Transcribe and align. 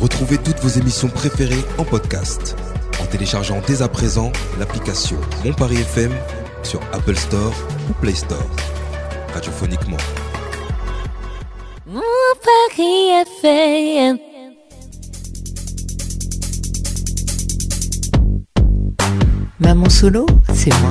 Retrouvez 0.00 0.38
toutes 0.38 0.58
vos 0.60 0.68
émissions 0.68 1.08
préférées 1.08 1.64
en 1.76 1.84
podcast 1.84 2.56
en 3.00 3.06
téléchargeant 3.06 3.60
dès 3.66 3.82
à 3.82 3.88
présent 3.88 4.30
l'application 4.58 5.16
Mon 5.44 5.52
Paris 5.52 5.78
FM 5.78 6.12
sur 6.62 6.80
Apple 6.92 7.16
Store 7.16 7.52
ou 7.90 7.92
Play 7.94 8.14
Store. 8.14 8.46
Radiophoniquement. 9.34 9.96
Mon 11.86 12.00
Paris 12.44 13.24
FM. 13.42 14.18
Maman 19.58 19.88
solo, 19.88 20.26
c'est 20.54 20.72
moi. 20.80 20.90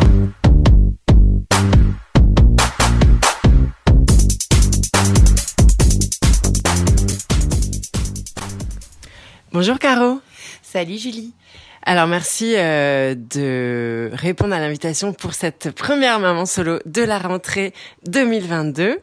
Bonjour 9.60 9.80
Caro. 9.80 10.22
Salut 10.62 11.00
Julie. 11.00 11.34
Alors 11.82 12.06
merci 12.06 12.54
euh, 12.58 13.16
de 13.16 14.12
répondre 14.14 14.54
à 14.54 14.60
l'invitation 14.60 15.14
pour 15.14 15.34
cette 15.34 15.72
première 15.72 16.20
maman 16.20 16.46
solo 16.46 16.78
de 16.86 17.02
la 17.02 17.18
rentrée 17.18 17.74
2022, 18.06 19.00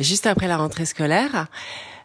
juste 0.00 0.26
après 0.26 0.46
la 0.46 0.58
rentrée 0.58 0.84
scolaire. 0.84 1.46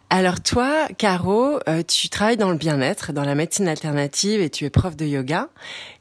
Alors 0.10 0.40
toi, 0.40 0.88
Caro, 0.98 1.60
euh, 1.68 1.84
tu 1.84 2.08
travailles 2.08 2.38
dans 2.38 2.52
le 2.52 2.58
bien-être, 2.58 3.12
dans 3.12 3.26
la 3.26 3.36
médecine 3.36 3.68
alternative 3.68 4.40
et 4.40 4.50
tu 4.50 4.64
es 4.64 4.70
prof 4.70 4.96
de 4.96 5.06
yoga. 5.06 5.50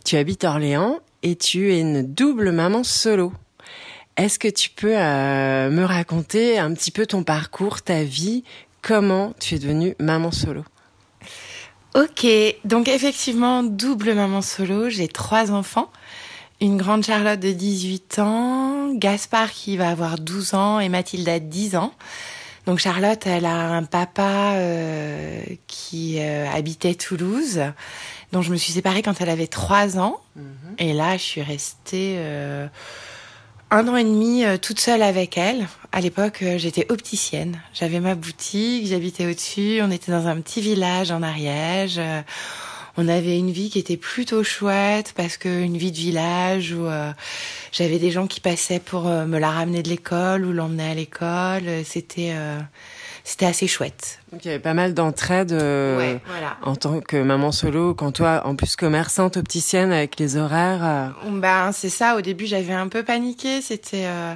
Tu 0.05 0.17
habites 0.17 0.45
Orléans 0.45 1.01
et 1.25 1.35
tu 1.35 1.73
es 1.73 1.81
une 1.81 2.05
double 2.05 2.53
maman 2.53 2.85
solo. 2.85 3.33
Est-ce 4.17 4.39
que 4.39 4.47
tu 4.47 4.71
peux 4.71 4.97
euh, 4.97 5.69
me 5.69 5.83
raconter 5.83 6.61
un 6.61 6.73
petit 6.75 6.93
peu 6.93 7.07
ton 7.07 7.25
parcours, 7.25 7.83
ta 7.83 8.05
vie, 8.05 8.45
comment 8.83 9.35
tu 9.41 9.57
es 9.57 9.59
devenue 9.59 9.97
maman 9.99 10.31
solo? 10.31 10.63
Ok, 11.95 12.27
donc 12.65 12.89
effectivement, 12.89 13.63
double 13.63 14.15
maman 14.15 14.43
solo, 14.43 14.89
j'ai 14.91 15.09
trois 15.09 15.51
enfants. 15.51 15.91
Une 16.61 16.77
grande 16.77 17.05
Charlotte 17.05 17.41
de 17.41 17.53
18 17.53 18.19
ans, 18.19 18.93
Gaspard 18.95 19.53
qui 19.53 19.77
va 19.77 19.91
avoir 19.91 20.19
12 20.19 20.55
ans 20.55 20.81
et 20.81 20.89
Mathilde 20.89 21.29
a 21.29 21.39
10 21.39 21.77
ans. 21.77 21.93
Donc 22.67 22.81
Charlotte, 22.81 23.27
elle 23.27 23.47
a 23.47 23.55
un 23.55 23.85
papa 23.85 24.53
euh, 24.57 25.43
qui 25.67 26.17
euh, 26.19 26.47
habitait 26.51 26.95
Toulouse, 26.95 27.63
dont 28.33 28.43
je 28.43 28.51
me 28.51 28.57
suis 28.57 28.73
séparée 28.73 29.01
quand 29.03 29.21
elle 29.21 29.31
avait 29.31 29.47
3 29.47 29.99
ans. 29.99 30.21
Et 30.79 30.93
là, 30.93 31.17
je 31.17 31.23
suis 31.23 31.43
restée 31.43 32.17
euh, 32.19 32.67
un 33.71 33.87
an 33.89 33.97
et 33.97 34.05
demi 34.05 34.45
euh, 34.45 34.57
toute 34.57 34.81
seule 34.81 35.03
avec 35.03 35.37
elle. 35.37 35.67
À 35.93 36.01
l'époque, 36.01 36.41
euh, 36.43 36.59
j'étais 36.59 36.91
opticienne. 36.91 37.61
J'avais 37.75 38.01
ma 38.01 38.15
boutique, 38.15 38.87
j'habitais 38.87 39.27
au-dessus. 39.27 39.81
On 39.83 39.91
était 39.91 40.11
dans 40.11 40.27
un 40.27 40.41
petit 40.41 40.61
village 40.61 41.11
en 41.11 41.23
Ariège. 41.23 41.99
Euh, 41.99 42.23
on 42.97 43.07
avait 43.09 43.39
une 43.39 43.51
vie 43.51 43.71
qui 43.71 43.79
était 43.79 43.97
plutôt 43.97 44.43
chouette 44.43 45.13
parce 45.17 45.37
que 45.37 45.49
une 45.49 45.77
vie 45.77 45.93
de 45.93 45.97
village 45.97 46.73
où 46.73 46.89
j'avais 47.71 48.01
des 48.01 48.11
gens 48.11 48.27
qui 48.27 48.41
passaient 48.41 48.81
pour 48.81 49.05
me 49.05 49.39
la 49.39 49.51
ramener 49.51 49.85
de 49.85 49.89
l'école 49.89 50.45
ou 50.45 50.53
l'emmener 50.53 50.91
à 50.91 50.95
l'école. 50.95 51.85
C'était 51.85 52.35
c'était 53.29 53.45
assez 53.45 53.67
chouette. 53.67 54.21
Donc 54.33 54.43
il 54.47 54.49
y 54.49 54.51
avait 54.53 54.59
pas 54.59 54.73
mal 54.73 54.95
d'entraide 54.95 55.53
euh, 55.53 56.17
voilà. 56.27 56.57
en 56.63 56.77
tant 56.77 57.01
que 57.01 57.19
maman 57.19 57.53
solo, 57.53 57.93
quand 57.93 58.11
toi, 58.11 58.41
en 58.47 58.57
plus 58.57 58.75
commerçante, 58.75 59.37
opticienne, 59.37 59.93
avec 59.93 60.19
les 60.19 60.39
horaires. 60.39 60.83
euh, 60.83 61.31
Ben 61.33 61.71
c'est 61.73 61.91
ça. 61.91 62.17
Au 62.17 62.23
début, 62.23 62.47
j'avais 62.47 62.73
un 62.73 62.89
peu 62.89 63.03
paniqué. 63.03 63.61
C'était 63.61 64.07
euh, 64.07 64.33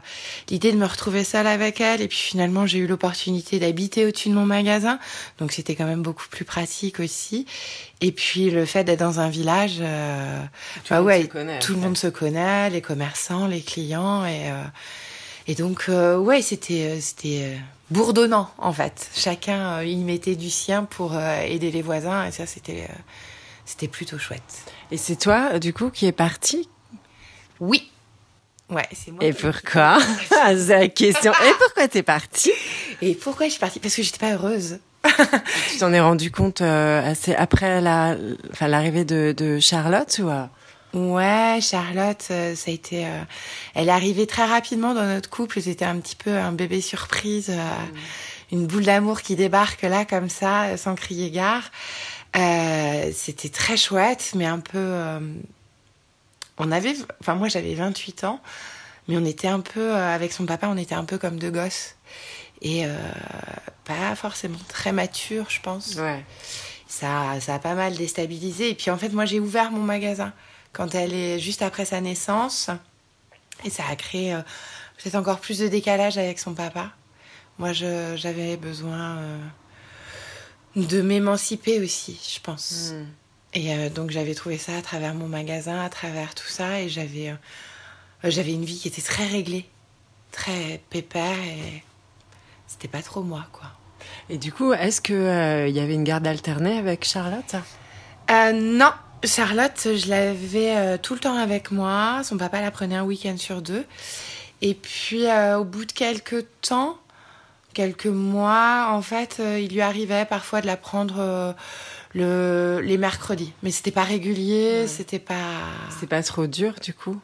l'idée 0.51 0.73
de 0.73 0.77
me 0.77 0.85
retrouver 0.85 1.25
seule 1.25 1.47
avec 1.47 1.81
elle. 1.81 2.03
Et 2.03 2.09
puis 2.09 2.19
finalement, 2.19 2.67
j'ai 2.67 2.81
eu 2.81 2.87
l'opportunité 2.87 3.59
d'habiter 3.59 4.05
au-dessus 4.05 4.29
de 4.29 4.35
mon 4.35 4.45
magasin, 4.45 4.99
donc 5.39 5.53
c'était 5.53 5.75
quand 5.75 5.87
même 5.87 6.03
beaucoup 6.03 6.29
plus 6.31 6.45
pratique 6.45 7.01
aussi. 7.01 7.47
Et 8.03 8.13
puis 8.13 8.51
le 8.51 8.67
fait 8.67 8.85
d'être 8.85 9.01
dans 9.01 9.21
un 9.21 9.31
village, 9.31 9.79
euh, 9.81 10.39
Tout 10.85 10.91
bah 10.91 10.97
le 10.97 11.01
monde 11.01 11.07
ouais, 11.07 11.23
se 11.23 11.27
connaît, 11.29 11.59
tout 11.61 11.73
le 11.73 11.79
monde 11.81 11.97
se 11.97 12.09
connaît, 12.09 12.69
les 12.69 12.83
commerçants, 12.83 13.47
les 13.47 13.63
clients, 13.63 14.27
et 14.27 14.51
et 15.49 15.55
donc 15.55 15.89
ouais, 15.89 16.43
c'était 16.43 17.01
c'était 17.01 17.57
bourdonnant 17.93 18.51
en 18.59 18.73
fait. 18.73 19.09
Chacun 19.15 19.79
euh, 19.79 19.85
y 19.85 19.97
mettait 19.97 20.37
du 20.37 20.51
sien 20.51 20.85
pour 20.85 21.15
euh, 21.15 21.41
aider 21.43 21.71
les 21.71 21.83
voisins, 21.83 22.27
et 22.27 22.31
ça 22.33 22.47
c'était 22.47 22.87
euh, 22.89 22.95
c'était 23.65 23.89
plutôt 23.89 24.19
chouette. 24.19 24.43
Et 24.91 24.97
c'est 24.97 25.17
toi, 25.17 25.59
du 25.59 25.73
coup, 25.73 25.91
qui 25.91 26.07
est 26.07 26.13
partie? 26.13 26.69
Oui. 27.61 27.91
Ouais, 28.71 28.89
c'est 28.93 29.11
moi. 29.11 29.23
Et 29.25 29.33
pourquoi? 29.33 29.99
Ah, 30.43 30.57
C'est 30.57 30.79
la 30.79 30.89
question. 30.89 31.33
Et 31.33 31.53
pourquoi 31.59 31.89
t'es 31.89 32.03
partie? 32.03 32.53
Et 33.01 33.15
pourquoi 33.15 33.47
je 33.47 33.53
suis 33.53 33.61
partie? 33.61 33.79
Parce 33.79 33.95
que 33.95 34.03
j'étais 34.03 34.19
pas 34.19 34.33
heureuse. 34.33 34.79
Tu 35.71 35.79
t'en 35.79 35.93
es 35.93 36.01
rendu 36.01 36.31
compte 36.31 36.61
euh, 36.61 37.11
assez 37.11 37.35
après 37.35 37.81
la, 37.81 38.17
enfin 38.53 38.69
l'arrivée 38.69 39.05
de, 39.05 39.35
de 39.37 39.59
Charlotte 39.59 40.21
ou 40.23 40.31
Ouais, 40.95 41.59
Charlotte, 41.63 42.25
euh, 42.31 42.55
ça 42.55 42.71
a 42.71 42.75
été. 42.75 43.07
euh, 43.07 43.23
elle 43.75 43.89
est 43.89 43.93
arrivée 43.93 44.27
très 44.27 44.45
rapidement 44.45 44.93
dans 44.95 45.07
notre 45.07 45.31
couple. 45.31 45.61
C'était 45.63 45.85
un 45.87 45.99
petit 46.01 46.17
peu 46.17 46.37
un 46.37 46.53
bébé 46.53 46.81
surprise, 46.83 47.49
euh, 47.51 47.69
une 48.53 48.67
boule 48.67 48.85
d'amour 48.85 49.23
qui 49.23 49.35
débarque 49.35 49.83
là 49.83 50.05
comme 50.05 50.29
ça, 50.29 50.77
sans 50.77 50.95
crier 50.95 51.31
gare. 51.31 51.71
C'était 52.35 53.49
très 53.49 53.77
chouette, 53.77 54.33
mais 54.35 54.45
un 54.47 54.59
peu. 54.61 54.95
on 56.59 56.71
avait, 56.73 56.95
enfin 57.21 57.35
moi 57.35 57.49
j'avais 57.49 57.75
28 57.75 58.25
ans, 58.25 58.41
mais 59.09 59.17
on 59.17 59.25
était 59.25 59.49
un 59.49 59.61
peu 59.61 59.95
avec 59.95 60.33
son 60.33 60.45
papa, 60.47 60.69
on 60.69 60.77
était 60.77 60.95
un 60.95 61.05
peu 61.05 61.17
comme 61.19 61.39
deux 61.39 61.51
gosses 61.51 61.97
et 62.61 62.85
pas 63.85 64.15
forcément 64.15 64.59
très 64.69 64.93
mature, 64.93 65.47
je 65.49 65.61
pense 65.61 65.97
Ouais. 65.97 66.25
ça, 66.87 67.41
ça 67.41 67.55
a 67.55 67.59
pas 67.59 67.75
mal 67.75 67.95
déstabilisé. 67.97 68.71
Et 68.71 68.75
puis 68.75 68.91
en 68.91 68.99
fait, 68.99 69.09
moi, 69.11 69.25
j'ai 69.25 69.41
ouvert 69.41 69.71
mon 69.73 69.81
magasin 69.83 70.33
quand 70.73 70.95
elle 70.95 71.15
est 71.15 71.39
juste 71.39 71.63
après 71.63 71.85
sa 71.85 72.01
naissance. 72.01 72.71
Et 73.65 73.71
ça 73.71 73.85
a 73.89 73.97
créé 73.97 74.35
euh, 74.35 74.43
peut-être 74.97 75.15
encore 75.15 75.41
plus 75.41 75.59
de 75.59 75.69
décalage 75.69 76.19
avec 76.19 76.39
son 76.39 76.55
papa. 76.55 76.91
Moi, 77.59 77.73
j'avais 77.73 78.57
besoin 78.57 79.17
euh, 79.19 79.39
de 80.77 81.03
m'émanciper 81.03 81.81
aussi, 81.81 82.19
je 82.35 82.41
pense. 82.41 82.93
Hmm. 82.93 83.07
Et 83.55 83.75
euh, 83.75 83.91
donc, 83.91 84.11
j'avais 84.11 84.35
trouvé 84.35 84.59
ça 84.59 84.77
à 84.77 84.83
travers 84.83 85.15
mon 85.15 85.29
magasin, 85.29 85.81
à 85.81 85.91
travers 85.91 86.35
tout 86.35 86.49
ça. 86.49 86.81
Et 86.81 86.89
j'avais 86.89 87.31
euh, 87.31 87.37
j'avais 88.25 88.53
une 88.53 88.65
vie 88.65 88.79
qui 88.79 88.89
était 88.89 89.03
très 89.03 89.27
réglée, 89.27 89.67
très 90.31 90.81
pépère. 90.91 91.39
Et 91.39 91.83
c'était 92.67 92.89
pas 92.89 93.03
trop 93.03 93.23
moi, 93.23 93.47
quoi. 93.53 93.71
Et 94.29 94.39
du 94.39 94.53
coup, 94.53 94.73
est-ce 94.73 95.01
que 95.01 95.13
euh, 95.13 95.69
il 95.69 95.77
y 95.77 95.81
avait 95.81 95.95
une 95.95 96.05
garde 96.05 96.27
alternée 96.27 96.79
avec 96.79 97.05
Charlotte? 97.05 97.57
Euh, 98.31 98.53
non, 98.53 98.93
Charlotte, 99.25 99.81
je 99.97 100.09
l'avais 100.09 100.77
euh, 100.77 100.99
tout 101.01 101.15
le 101.15 101.21
temps 101.21 101.37
avec 101.37 101.71
moi. 101.71 102.23
Son 102.25 102.37
papa 102.37 102.61
la 102.61 102.71
prenait 102.71 102.97
un 102.97 103.05
week-end 103.05 103.37
sur 103.37 103.63
deux. 103.63 103.85
Et 104.63 104.75
puis, 104.75 105.27
euh, 105.27 105.59
au 105.59 105.65
bout 105.65 105.85
de 105.85 105.93
quelques 105.93 106.45
temps, 106.61 106.99
quelques 107.75 108.07
mois, 108.07 108.89
en 108.91 109.03
fait, 109.03 109.37
euh, 109.41 109.59
il 109.61 109.73
lui 109.73 109.81
arrivait 109.81 110.25
parfois 110.25 110.61
de 110.61 110.67
la 110.67 110.77
prendre 110.77 111.17
euh, 111.19 111.53
le, 112.15 112.81
les 112.83 112.99
mercredis. 112.99 113.53
Mais 113.63 113.71
c'était 113.71 113.91
pas 113.93 114.05
régulier, 114.05 114.83
Ouais. 114.83 114.87
c'était 114.89 115.19
pas. 115.19 115.35
C'est 116.01 116.09
pas 116.09 116.23
trop 116.23 116.47
dur, 116.47 116.75
du 116.83 116.93
coup? 116.95 117.19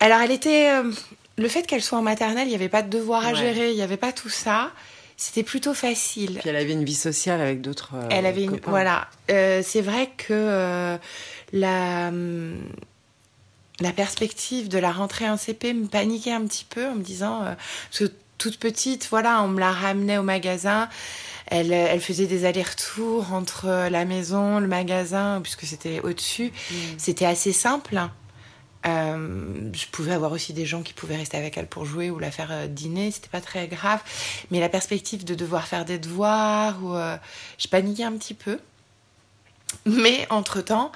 Alors, 0.00 0.20
elle 0.20 0.32
était. 0.32 0.70
le 1.36 1.48
fait 1.48 1.66
qu'elle 1.66 1.82
soit 1.82 1.98
en 1.98 2.02
maternelle, 2.02 2.46
il 2.46 2.50
n'y 2.50 2.56
avait 2.56 2.68
pas 2.68 2.82
de 2.82 2.88
devoir 2.90 3.26
à 3.26 3.34
gérer, 3.34 3.70
il 3.70 3.76
n'y 3.76 3.82
avait 3.82 3.96
pas 3.96 4.12
tout 4.12 4.28
ça. 4.30 4.70
C'était 5.24 5.44
plutôt 5.44 5.72
facile. 5.72 6.38
Puis 6.40 6.48
elle 6.48 6.56
avait 6.56 6.72
une 6.72 6.84
vie 6.84 6.96
sociale 6.96 7.40
avec 7.40 7.60
d'autres. 7.60 7.90
euh, 7.94 8.08
Elle 8.10 8.26
avait 8.26 8.42
une... 8.42 8.50
copains. 8.52 8.70
Voilà. 8.70 9.08
Euh, 9.30 9.62
c'est 9.64 9.80
vrai 9.80 10.10
que 10.16 10.32
euh, 10.32 10.96
la, 11.52 12.10
la 13.80 13.92
perspective 13.92 14.68
de 14.68 14.78
la 14.78 14.90
rentrée 14.90 15.28
en 15.30 15.36
CP 15.36 15.74
me 15.74 15.86
paniquait 15.86 16.32
un 16.32 16.44
petit 16.44 16.66
peu 16.68 16.88
en 16.88 16.96
me 16.96 17.02
disant... 17.04 17.44
parce 17.44 17.98
que 18.00 18.12
toute 18.38 18.58
petite, 18.58 19.06
voilà, 19.10 19.40
on 19.44 19.48
me 19.48 19.60
la 19.60 19.70
ramenait 19.70 20.18
au 20.18 20.24
magasin. 20.24 20.88
Elle, 21.46 21.72
elle 21.72 22.00
faisait 22.00 22.26
des 22.26 22.44
allers-retours 22.44 23.32
entre 23.32 23.88
la 23.88 24.04
maison, 24.04 24.58
le 24.58 24.66
magasin, 24.66 25.38
puisque 25.40 25.66
c'était 25.66 26.00
au-dessus. 26.00 26.50
Mm. 26.70 26.74
C'était 26.98 27.26
assez 27.26 27.52
simple. 27.52 28.00
Euh, 28.84 29.70
je 29.72 29.86
pouvais 29.86 30.12
avoir 30.12 30.32
aussi 30.32 30.52
des 30.52 30.66
gens 30.66 30.82
qui 30.82 30.92
pouvaient 30.92 31.16
rester 31.16 31.36
avec 31.36 31.56
elle 31.56 31.68
pour 31.68 31.84
jouer 31.84 32.10
ou 32.10 32.18
la 32.18 32.30
faire 32.32 32.48
euh, 32.50 32.66
dîner, 32.66 33.10
c'était 33.12 33.28
pas 33.28 33.40
très 33.40 33.68
grave. 33.68 34.00
Mais 34.50 34.58
la 34.60 34.68
perspective 34.68 35.24
de 35.24 35.34
devoir 35.36 35.68
faire 35.68 35.84
des 35.84 35.98
devoirs, 35.98 36.82
ou, 36.82 36.94
euh, 36.94 37.16
je 37.58 37.68
paniquais 37.68 38.02
un 38.04 38.12
petit 38.12 38.34
peu. 38.34 38.58
Mais 39.86 40.26
entre-temps, 40.30 40.90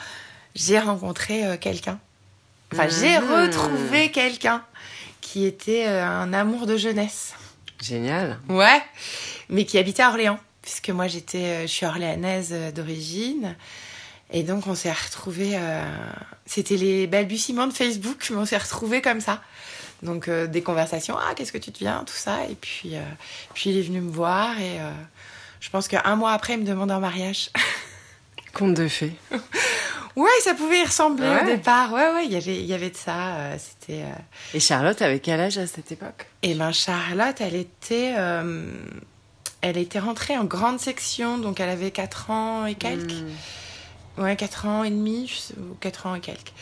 j'ai 0.54 0.78
rencontré 0.78 1.46
euh, 1.46 1.56
quelqu'un. 1.56 1.98
Enfin, 2.72 2.88
j'ai 2.88 3.18
Mhm. 3.20 3.30
retrouvé 3.44 4.10
quelqu'un 4.10 4.64
qui 5.20 5.44
était 5.44 5.86
un 5.86 6.32
amour 6.32 6.66
de 6.66 6.76
jeunesse. 6.76 7.34
Génial. 7.82 8.38
Ouais, 8.48 8.82
mais 9.48 9.64
qui 9.64 9.78
habitait 9.78 10.02
à 10.02 10.08
Orléans, 10.08 10.38
puisque 10.62 10.90
moi 10.90 11.06
j'étais, 11.08 11.62
je 11.62 11.72
suis 11.72 11.86
orléanaise 11.86 12.52
d'origine. 12.74 13.54
Et 14.32 14.42
donc 14.42 14.66
on 14.66 14.74
s'est 14.74 14.92
retrouvés, 14.92 15.52
euh, 15.54 15.84
c'était 16.46 16.76
les 16.76 17.06
balbutiements 17.06 17.66
de 17.68 17.72
Facebook, 17.72 18.26
mais 18.30 18.36
on 18.36 18.44
s'est 18.44 18.58
retrouvés 18.58 19.00
comme 19.00 19.20
ça. 19.20 19.40
Donc 20.02 20.28
euh, 20.28 20.46
des 20.46 20.62
conversations, 20.62 21.16
ah 21.16 21.32
qu'est-ce 21.34 21.52
que 21.52 21.58
tu 21.58 21.70
deviens, 21.70 22.02
tout 22.04 22.14
ça. 22.14 22.38
Et 22.50 22.54
puis, 22.56 22.96
euh, 22.96 23.02
puis 23.54 23.70
il 23.70 23.78
est 23.78 23.82
venu 23.82 24.00
me 24.00 24.10
voir 24.10 24.58
et 24.60 24.78
je 25.60 25.70
pense 25.70 25.86
qu'un 25.88 26.16
mois 26.16 26.32
après, 26.32 26.54
il 26.54 26.60
me 26.60 26.64
demande 26.66 26.90
en 26.90 27.00
mariage. 27.00 27.50
Conte 28.52 28.74
de 28.74 28.88
fées. 28.88 29.14
ouais, 30.16 30.28
ça 30.42 30.54
pouvait 30.54 30.80
y 30.80 30.84
ressembler 30.84 31.28
Ouais. 31.28 31.42
au 31.42 31.46
départ. 31.46 31.92
Ouais, 31.92 32.10
ouais, 32.14 32.24
il 32.26 32.32
y 32.32 32.36
avait, 32.36 32.56
il 32.56 32.66
y 32.66 32.74
avait 32.74 32.90
de 32.90 32.96
ça. 32.96 33.56
C'était. 33.58 34.02
Et 34.54 34.60
Charlotte 34.60 35.00
avait 35.02 35.20
quel 35.20 35.40
âge 35.40 35.58
à 35.58 35.66
cette 35.66 35.92
époque? 35.92 36.26
Et 36.42 36.54
ben 36.54 36.72
Charlotte, 36.72 37.36
elle 37.40 37.54
était, 37.54 38.14
elle 39.60 39.76
était 39.76 39.98
rentrée 39.98 40.36
en 40.36 40.44
grande 40.44 40.80
section, 40.80 41.38
donc 41.38 41.60
elle 41.60 41.68
avait 41.70 41.90
4 41.90 42.30
ans 42.30 42.66
et 42.66 42.74
quelques. 42.74 43.12
Hmm. 43.12 43.30
Ouais, 44.18 44.36
4 44.36 44.66
ans 44.66 44.84
et 44.84 44.90
demi, 44.90 45.28
sais- 45.28 45.54
ou 45.58 45.74
4 45.80 46.06
ans 46.06 46.14
et 46.14 46.20
quelques. 46.20 46.52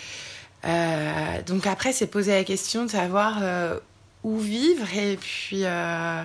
Euh, 0.64 1.42
donc 1.42 1.66
après, 1.66 1.92
c'est 1.92 2.06
posé 2.06 2.32
la 2.32 2.44
question 2.44 2.84
de 2.84 2.90
savoir 2.90 3.38
euh, 3.42 3.78
où 4.22 4.38
vivre. 4.38 4.86
Et 4.96 5.16
puis, 5.16 5.60
euh, 5.64 6.22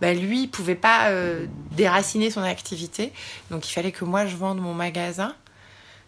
bah, 0.00 0.14
lui, 0.14 0.42
il 0.44 0.48
pouvait 0.48 0.74
pas 0.76 1.10
euh, 1.10 1.46
déraciner 1.72 2.30
son 2.30 2.42
activité. 2.42 3.12
Donc 3.50 3.68
il 3.68 3.72
fallait 3.72 3.92
que 3.92 4.04
moi, 4.04 4.26
je 4.26 4.36
vende 4.36 4.58
mon 4.60 4.74
magasin. 4.74 5.34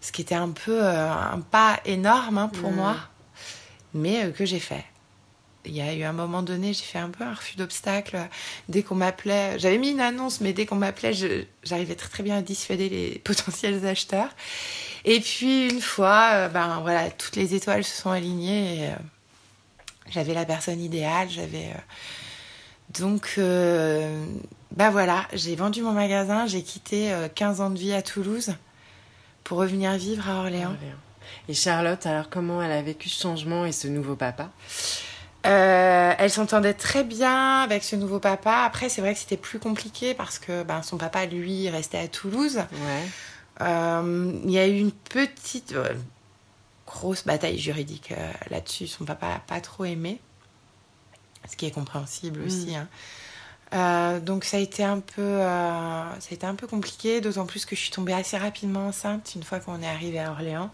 Ce 0.01 0.13
qui 0.13 0.21
était 0.23 0.35
un 0.35 0.51
peu 0.51 0.85
un 0.87 1.41
pas 1.51 1.81
énorme 1.87 2.37
hein, 2.39 2.49
pour 2.49 2.71
Mhm. 2.71 2.77
moi, 2.77 2.97
mais 3.95 4.31
que 4.33 4.45
j'ai 4.45 4.61
fait. 4.61 4.85
Il 5.67 5.75
y 5.75 5.81
a 5.81 5.95
eu 5.95 6.03
un 6.03 6.13
moment 6.13 6.43
donné, 6.43 6.73
j'ai 6.73 6.85
fait 6.85 6.99
un 6.99 7.11
peu 7.11 7.25
un 7.25 7.33
refus 7.35 7.57
d'obstacle. 7.57 8.19
Dès 8.69 8.83
qu'on 8.83 8.95
m'appelait, 8.95 9.59
j'avais 9.59 9.79
mis 9.79 9.91
une 9.91 10.01
annonce, 10.01 10.41
mais 10.41 10.53
dès 10.53 10.67
qu'on 10.67 10.77
m'appelait, 10.77 11.13
j'arrivais 11.63 11.95
très 11.95 12.23
bien 12.23 12.39
à 12.39 12.43
dissuader 12.43 12.89
les 12.89 13.19
potentiels 13.25 13.85
acheteurs. 13.87 14.31
Et 15.05 15.21
puis 15.21 15.69
une 15.69 15.81
fois, 15.81 16.31
euh, 16.33 16.49
ben 16.49 16.81
voilà, 16.81 17.11
toutes 17.11 17.37
les 17.37 17.55
étoiles 17.55 17.85
se 17.85 18.01
sont 18.03 18.11
alignées. 18.11 18.89
Euh, 18.91 18.97
j'avais 20.11 20.35
la 20.35 20.45
personne 20.45 20.81
idéale, 20.81 21.29
j'avais. 21.31 21.67
euh, 21.67 21.79
donc, 22.91 23.39
ben 23.39 24.91
voilà, 24.91 25.27
j'ai 25.33 25.55
vendu 25.55 25.83
mon 25.83 25.93
magasin, 25.93 26.47
j'ai 26.47 26.63
quitté 26.63 27.13
euh, 27.13 27.29
15 27.33 27.61
ans 27.61 27.71
de 27.71 27.79
vie 27.79 27.93
à 27.93 28.03
Toulouse 28.03 28.55
pour 29.45 29.59
revenir 29.59 29.93
vivre 29.93 30.29
à 30.29 30.41
Orléans. 30.41 30.73
Orléans. 30.73 30.99
Et 31.49 31.55
Charlotte, 31.55 32.05
alors 32.07 32.29
comment 32.29 32.61
elle 32.61 32.73
a 32.73 32.83
vécu 32.83 33.09
ce 33.09 33.23
changement 33.23 33.67
et 33.67 33.73
ce 33.73 33.87
nouveau 33.87 34.17
papa? 34.17 34.51
Euh, 35.47 36.15
elle 36.19 36.31
s'entendait 36.31 36.73
très 36.75 37.05
bien 37.05 37.61
avec 37.61 37.85
ce 37.85 37.97
nouveau 37.97 38.19
papa. 38.19 38.63
Après, 38.65 38.89
c'est 38.89 39.01
vrai 39.03 39.13
que 39.13 39.21
c'était 39.21 39.37
plus 39.37 39.59
compliqué 39.59 40.15
parce 40.15 40.39
que 40.39 40.63
ben, 40.63 40.83
son 40.83 40.97
papa, 40.97 41.27
lui, 41.27 41.69
restait 41.69 41.99
à 41.99 42.09
Toulouse. 42.09 42.57
Ouais. 42.73 43.03
Euh, 43.61 44.33
Il 44.45 44.51
y 44.51 44.59
a 44.59 44.67
eu 44.67 44.79
une 44.79 44.93
petite, 44.93 45.73
euh, 45.73 45.93
grosse 46.87 47.25
bataille 47.25 47.59
juridique 47.59 48.13
là-dessus. 48.51 48.87
Son 48.87 49.05
papa 49.05 49.27
n'a 49.29 49.39
pas 49.41 49.61
trop 49.61 49.85
aimé, 49.85 50.19
ce 51.51 51.57
qui 51.57 51.67
est 51.67 51.71
compréhensible 51.71 52.41
Mm. 52.41 52.47
aussi. 52.47 52.75
hein. 52.77 52.89
Donc 54.21 54.45
ça 54.45 54.59
a 54.59 54.61
été 54.61 54.85
un 54.85 55.01
peu, 55.01 55.39
ça 55.41 56.13
a 56.31 56.33
été 56.33 56.47
un 56.47 56.55
peu 56.55 56.67
compliqué, 56.69 57.21
d'autant 57.21 57.45
plus 57.47 57.65
que 57.67 57.75
je 57.75 57.81
suis 57.81 57.91
tombée 57.91 58.13
assez 58.13 58.39
rapidement 58.39 58.87
enceinte 58.87 59.33
une 59.35 59.43
fois 59.43 59.59
qu'on 59.59 59.83
est 59.83 59.89
arrivé 59.89 60.21
à 60.21 60.31
Orléans. 60.31 60.71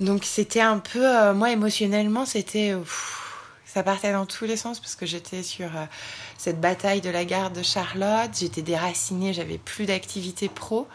Donc 0.00 0.24
c'était 0.24 0.60
un 0.62 0.78
peu, 0.78 1.32
moi 1.34 1.50
émotionnellement, 1.50 2.24
c'était, 2.24 2.74
ça 3.78 3.84
partait 3.84 4.12
dans 4.12 4.26
tous 4.26 4.44
les 4.44 4.56
sens 4.56 4.80
parce 4.80 4.96
que 4.96 5.06
j'étais 5.06 5.44
sur 5.44 5.66
euh, 5.68 5.84
cette 6.36 6.60
bataille 6.60 7.00
de 7.00 7.10
la 7.10 7.24
garde 7.24 7.52
de 7.56 7.62
Charlotte, 7.62 8.30
j'étais 8.36 8.62
déracinée, 8.62 9.32
j'avais 9.32 9.56
plus 9.56 9.86
d'activité 9.86 10.48
pro, 10.48 10.88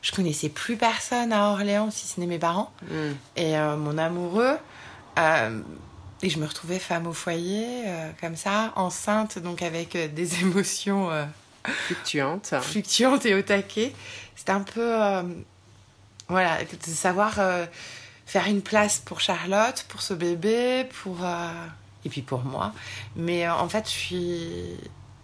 je 0.00 0.10
connaissais 0.10 0.48
plus 0.48 0.78
personne 0.78 1.34
à 1.34 1.50
Orléans 1.50 1.90
si 1.90 2.06
ce 2.06 2.18
n'est 2.20 2.26
mes 2.26 2.38
parents 2.38 2.72
Hmm. 2.90 3.12
et 3.36 3.58
euh, 3.58 3.76
mon 3.76 3.98
amoureux. 3.98 4.56
euh, 5.18 5.60
et 6.22 6.30
je 6.30 6.38
me 6.38 6.46
retrouvais 6.46 6.78
femme 6.78 7.06
au 7.06 7.12
foyer, 7.12 7.66
euh, 7.86 8.10
comme 8.22 8.36
ça, 8.36 8.72
enceinte, 8.76 9.38
donc 9.38 9.60
avec 9.60 9.94
des 10.14 10.40
émotions 10.40 11.10
euh, 11.10 11.26
Fluctuante. 11.66 12.54
fluctuantes 12.62 13.26
et 13.26 13.34
au 13.34 13.42
taquet. 13.42 13.92
C'était 14.34 14.52
un 14.52 14.60
peu. 14.62 14.94
voilà, 16.28 16.56
de 16.64 16.90
savoir 16.90 17.34
faire 18.24 18.46
une 18.46 18.62
place 18.62 18.96
pour 19.04 19.20
Charlotte, 19.20 19.84
pour 19.90 20.00
ce 20.00 20.14
bébé, 20.14 20.86
pour. 21.02 21.18
Et 22.04 22.08
puis 22.08 22.22
pour 22.22 22.44
moi. 22.44 22.72
Mais 23.16 23.46
euh, 23.46 23.54
en 23.54 23.68
fait, 23.68 23.84
je 23.86 23.90
suis. 23.90 24.76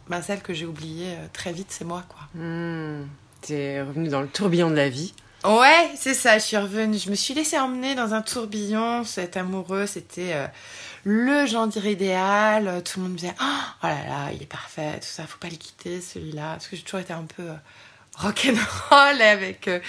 Ben, 0.08 0.22
celle 0.22 0.42
que 0.42 0.52
j'ai 0.52 0.66
oubliée 0.66 1.14
euh, 1.14 1.26
très 1.32 1.52
vite, 1.52 1.68
c'est 1.70 1.84
moi, 1.84 2.02
quoi. 2.08 2.20
Hmm. 2.34 3.06
T'es 3.42 3.80
revenue 3.80 4.08
dans 4.08 4.20
le 4.20 4.28
tourbillon 4.28 4.70
de 4.70 4.76
la 4.76 4.88
vie. 4.88 5.14
Ouais, 5.44 5.90
c'est 5.96 6.12
ça, 6.12 6.38
je 6.38 6.44
suis 6.44 6.56
revenue. 6.56 6.98
Je 6.98 7.08
me 7.08 7.14
suis 7.14 7.32
laissée 7.32 7.58
emmener 7.58 7.94
dans 7.94 8.12
un 8.12 8.20
tourbillon. 8.20 9.04
Cet 9.04 9.38
amoureux, 9.38 9.86
c'était 9.86 10.34
euh, 10.34 10.46
le 11.04 11.46
gendre 11.46 11.84
idéal. 11.86 12.82
Tout 12.84 12.98
le 12.98 13.04
monde 13.04 13.12
me 13.12 13.18
disait 13.18 13.34
Oh 13.40 13.86
là 13.86 14.04
là, 14.06 14.32
il 14.34 14.42
est 14.42 14.46
parfait, 14.46 14.94
tout 14.94 15.06
ça, 15.06 15.26
faut 15.26 15.38
pas 15.38 15.48
le 15.48 15.56
quitter, 15.56 16.00
celui-là. 16.02 16.52
Parce 16.52 16.68
que 16.68 16.76
j'ai 16.76 16.82
toujours 16.82 17.00
été 17.00 17.14
un 17.14 17.24
peu 17.24 17.42
euh, 17.42 17.54
rock'n'roll 18.16 19.22
avec 19.22 19.66
euh, 19.68 19.80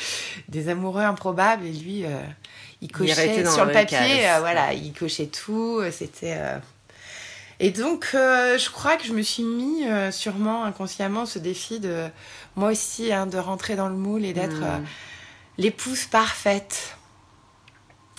des 0.47 0.69
amoureux 0.69 1.03
improbables. 1.03 1.65
Et 1.65 1.73
lui, 1.73 2.05
il 2.81 2.91
cochait 2.91 3.45
sur 3.45 3.65
le 3.65 3.73
papier, 3.73 4.29
voilà, 4.39 4.73
il 4.73 4.93
cochait 4.93 5.27
tout. 5.27 5.81
C'était. 5.91 6.38
Et 7.63 7.69
donc, 7.69 8.09
euh, 8.15 8.57
je 8.57 8.71
crois 8.71 8.97
que 8.97 9.05
je 9.05 9.13
me 9.13 9.21
suis 9.21 9.43
mis 9.43 9.85
euh, 9.85 10.11
sûrement 10.11 10.63
inconsciemment 10.65 11.27
ce 11.27 11.37
défi 11.37 11.79
de 11.79 12.07
moi 12.55 12.71
aussi 12.71 13.13
hein, 13.13 13.27
de 13.27 13.37
rentrer 13.37 13.75
dans 13.75 13.87
le 13.87 13.95
moule 13.95 14.25
et 14.25 14.33
d'être 14.33 14.61
Hmm. 14.61 14.63
euh, 14.63 14.79
l'épouse 15.59 16.05
parfaite. 16.05 16.97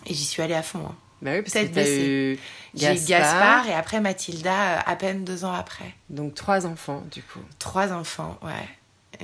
Et 0.07 0.15
j'y 0.15 0.25
suis 0.25 0.43
allée 0.43 0.55
à 0.55 0.63
fond. 0.63 0.87
hein. 0.89 0.95
Bah 1.23 1.33
oui, 1.35 1.43
parce 1.43 1.55
que 1.55 1.59
Tête 1.67 1.89
eu 1.89 2.39
J'ai 2.75 2.95
Gaspard, 2.95 3.07
Gaspard 3.09 3.67
et 3.69 3.75
après 3.75 4.01
Mathilda 4.01 4.79
à 4.81 4.97
peine 4.97 5.25
deux 5.25 5.45
ans 5.45 5.53
après. 5.53 5.93
donc 6.11 6.35
trois 6.35 6.65
enfants 6.67 7.03
du 7.13 7.23
coup. 7.23 7.41
Trois 7.59 7.93
enfants, 7.93 8.39
ouais. 8.43 8.69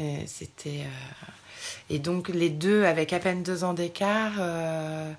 Et 0.02 0.26
C'était. 0.26 0.84
Et 1.90 1.98
donc 1.98 2.28
les 2.28 2.50
deux 2.50 2.84
avec 2.84 3.12
à 3.12 3.18
peine 3.18 3.42
deux 3.42 3.62
ans 3.64 3.74
d'écart, 3.74 4.32
euh, 4.38 5.12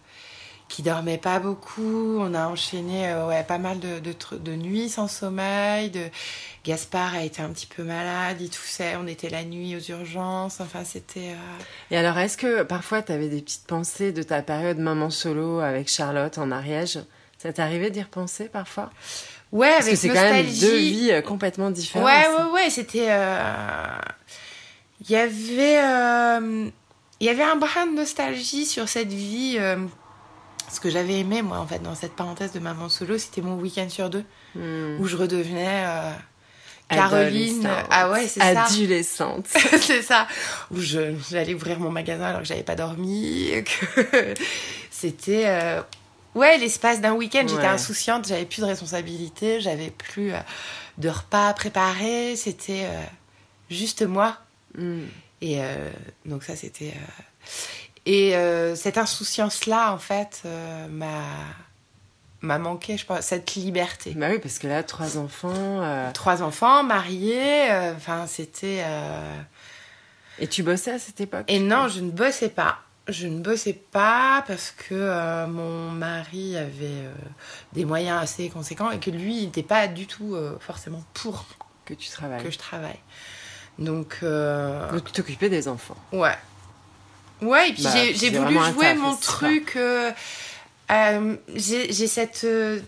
qui 0.70 0.84
dormaient 0.84 1.18
pas 1.18 1.40
beaucoup. 1.40 2.20
On 2.20 2.34
a 2.34 2.48
enchaîné 2.48 3.10
euh, 3.10 3.28
ouais, 3.28 3.44
pas 3.44 3.58
mal 3.58 3.80
de, 3.80 4.00
de, 4.00 4.14
de 4.38 4.52
nuits 4.56 4.88
sans 4.90 5.08
sommeil. 5.10 5.90
De... 5.90 6.04
Gaspard 6.64 7.16
a 7.16 7.24
été 7.24 7.42
un 7.42 7.50
petit 7.50 7.66
peu 7.66 7.84
malade, 7.84 8.38
il 8.40 8.50
toussait. 8.50 8.96
On 9.02 9.08
était 9.08 9.30
la 9.30 9.44
nuit 9.44 9.76
aux 9.76 9.92
urgences. 9.92 10.62
Enfin, 10.62 10.84
c'était. 10.86 11.32
euh, 11.32 11.64
Et 11.92 11.98
alors, 11.98 12.18
est-ce 12.20 12.38
que 12.38 12.62
parfois 12.64 13.02
tu 13.02 13.12
avais 13.12 13.28
des 13.30 13.42
petites 13.42 13.66
pensées 13.66 14.12
de 14.12 14.22
ta 14.24 14.42
période 14.44 14.78
maman 14.78 15.10
solo 15.10 15.60
avec 15.60 15.90
Charlotte 15.90 16.38
en 16.38 16.52
Ariège 16.52 17.00
Ça 17.40 17.52
t'est 17.52 17.62
arrivé 17.62 17.90
d'y 17.90 18.02
repenser 18.04 18.46
parfois? 18.46 18.92
Ouais, 19.52 19.70
Parce 19.72 19.88
avec 19.88 19.96
que 19.96 20.00
c'est 20.02 20.08
quand 20.10 20.22
même 20.22 20.46
deux 20.46 20.78
vies 20.78 21.10
euh, 21.12 21.22
complètement 21.24 21.72
différentes. 21.72 22.06
Ouais, 22.06 22.28
ouais, 22.28 22.52
ouais, 22.54 22.70
c'était. 22.70 23.08
euh, 23.10 23.98
Il 25.02 25.10
y 25.10 25.16
avait. 25.16 26.70
Il 27.22 27.26
y 27.26 27.30
avait 27.30 27.44
un 27.44 27.58
brin 27.58 27.88
de 27.88 27.96
nostalgie 27.96 28.66
sur 28.66 28.88
cette 28.88 29.12
vie. 29.12 29.58
Ce 30.72 30.80
que 30.80 30.90
j'avais 30.90 31.20
aimé, 31.20 31.42
moi, 31.42 31.58
en 31.60 31.68
fait, 31.68 31.80
dans 31.82 31.96
cette 31.96 32.14
parenthèse 32.16 32.52
de 32.52 32.60
maman 32.60 32.90
solo, 32.90 33.18
c'était 33.18 33.42
mon 33.42 33.56
week-end 33.56 33.90
sur 33.90 34.10
deux, 34.10 34.24
Hmm. 34.56 34.98
où 35.00 35.08
je 35.08 35.16
redevenais 35.16 35.84
euh, 35.86 36.12
Caroline. 36.90 37.66
Adolescente. 37.66 37.88
Ah 37.92 38.10
ouais, 38.12 38.28
c'est 38.28 38.40
ça. 38.40 38.64
Adolescente. 38.66 39.46
c'est 39.82 40.02
ça. 40.02 40.28
Où 40.72 40.80
je- 40.80 41.16
j'allais 41.30 41.54
ouvrir 41.54 41.80
mon 41.80 41.92
magasin 41.92 42.26
alors 42.26 42.42
que 42.42 42.48
j'avais 42.48 42.64
pas 42.64 42.76
dormi. 42.76 43.52
Que 43.64 44.34
c'était. 44.92 45.44
euh, 45.48 45.82
Ouais, 46.36 46.58
l'espace 46.60 47.02
d'un 47.02 47.14
week-end, 47.14 47.42
j'étais 47.48 47.62
Ouais. 47.62 47.66
insouciante, 47.68 48.28
j'avais 48.28 48.46
plus 48.46 48.62
de 48.62 48.66
responsabilité, 48.66 49.60
j'avais 49.62 49.90
plus 49.90 50.32
euh, 50.32 50.38
de 51.00 51.10
repas 51.10 51.50
à 51.50 51.54
préparer, 51.54 52.36
c'était 52.36 52.86
juste 53.72 54.04
moi. 54.04 54.38
Hmm. 54.78 55.06
Et 55.42 55.60
donc 56.26 56.44
ça, 56.44 56.56
c'était... 56.56 56.94
Et 58.12 58.36
euh, 58.36 58.76
cette 58.76 58.98
insouciance-là, 58.98 59.94
en 59.94 60.00
fait, 60.00 60.42
euh, 60.48 60.88
m'a 60.88 61.22
m'a 62.42 62.58
manqué, 62.58 62.98
je 62.98 63.06
pense, 63.06 63.20
cette 63.22 63.54
liberté. 63.54 64.14
Bah 64.16 64.30
oui, 64.32 64.40
parce 64.40 64.58
que 64.58 64.68
là, 64.68 64.82
trois 64.82 65.20
enfants. 65.20 65.52
euh, 65.54 66.10
Trois 66.14 66.42
enfants, 66.42 66.84
mariés, 66.84 67.68
enfin, 67.96 68.26
c'était... 68.26 68.84
Et 70.40 70.48
tu 70.48 70.64
bossais 70.64 70.94
à 70.94 71.00
cette 71.00 71.22
époque? 71.22 71.44
Et 71.50 71.60
non, 71.60 71.88
je 71.88 72.00
ne 72.00 72.10
bossais 72.10 72.50
pas. 72.50 72.80
Je 73.10 73.28
ne 73.28 73.42
bossais 73.42 73.74
pas 73.74 74.44
parce 74.48 74.72
que 74.72 75.46
mon 75.48 75.92
mari 75.92 76.58
avait 76.58 77.04
des 77.74 77.86
moyens 77.86 78.24
assez 78.24 78.50
conséquents 78.50 78.90
et 78.90 79.00
que 79.00 79.12
lui, 79.12 79.38
il 79.40 79.46
n'était 79.46 79.62
pas 79.62 79.88
du 79.88 80.08
tout 80.08 80.36
forcément 80.62 81.04
pour 81.14 81.46
que 81.86 81.94
tu 81.94 82.10
travailles. 82.10 82.42
que 82.44 82.50
je 82.52 82.58
travaille. 82.58 83.00
Donc, 83.78 84.22
Donc 84.24 85.04
tu 85.06 85.12
t'occupais 85.12 85.50
des 85.50 85.68
enfants. 85.68 85.98
ouais. 86.14 86.38
Ouais, 87.42 87.70
et 87.70 87.74
puis 87.74 87.84
Bah, 87.84 87.92
j'ai- 87.94 88.30
voulu 88.32 88.56
jouer 88.56 88.86
taf 88.86 88.98
mon 88.98 89.16
truc. 89.16 89.74
euh, 89.76 90.12
euh, 90.92 91.36
j'ai 91.56 92.08
cette 92.08 92.44
euh, 92.44 92.80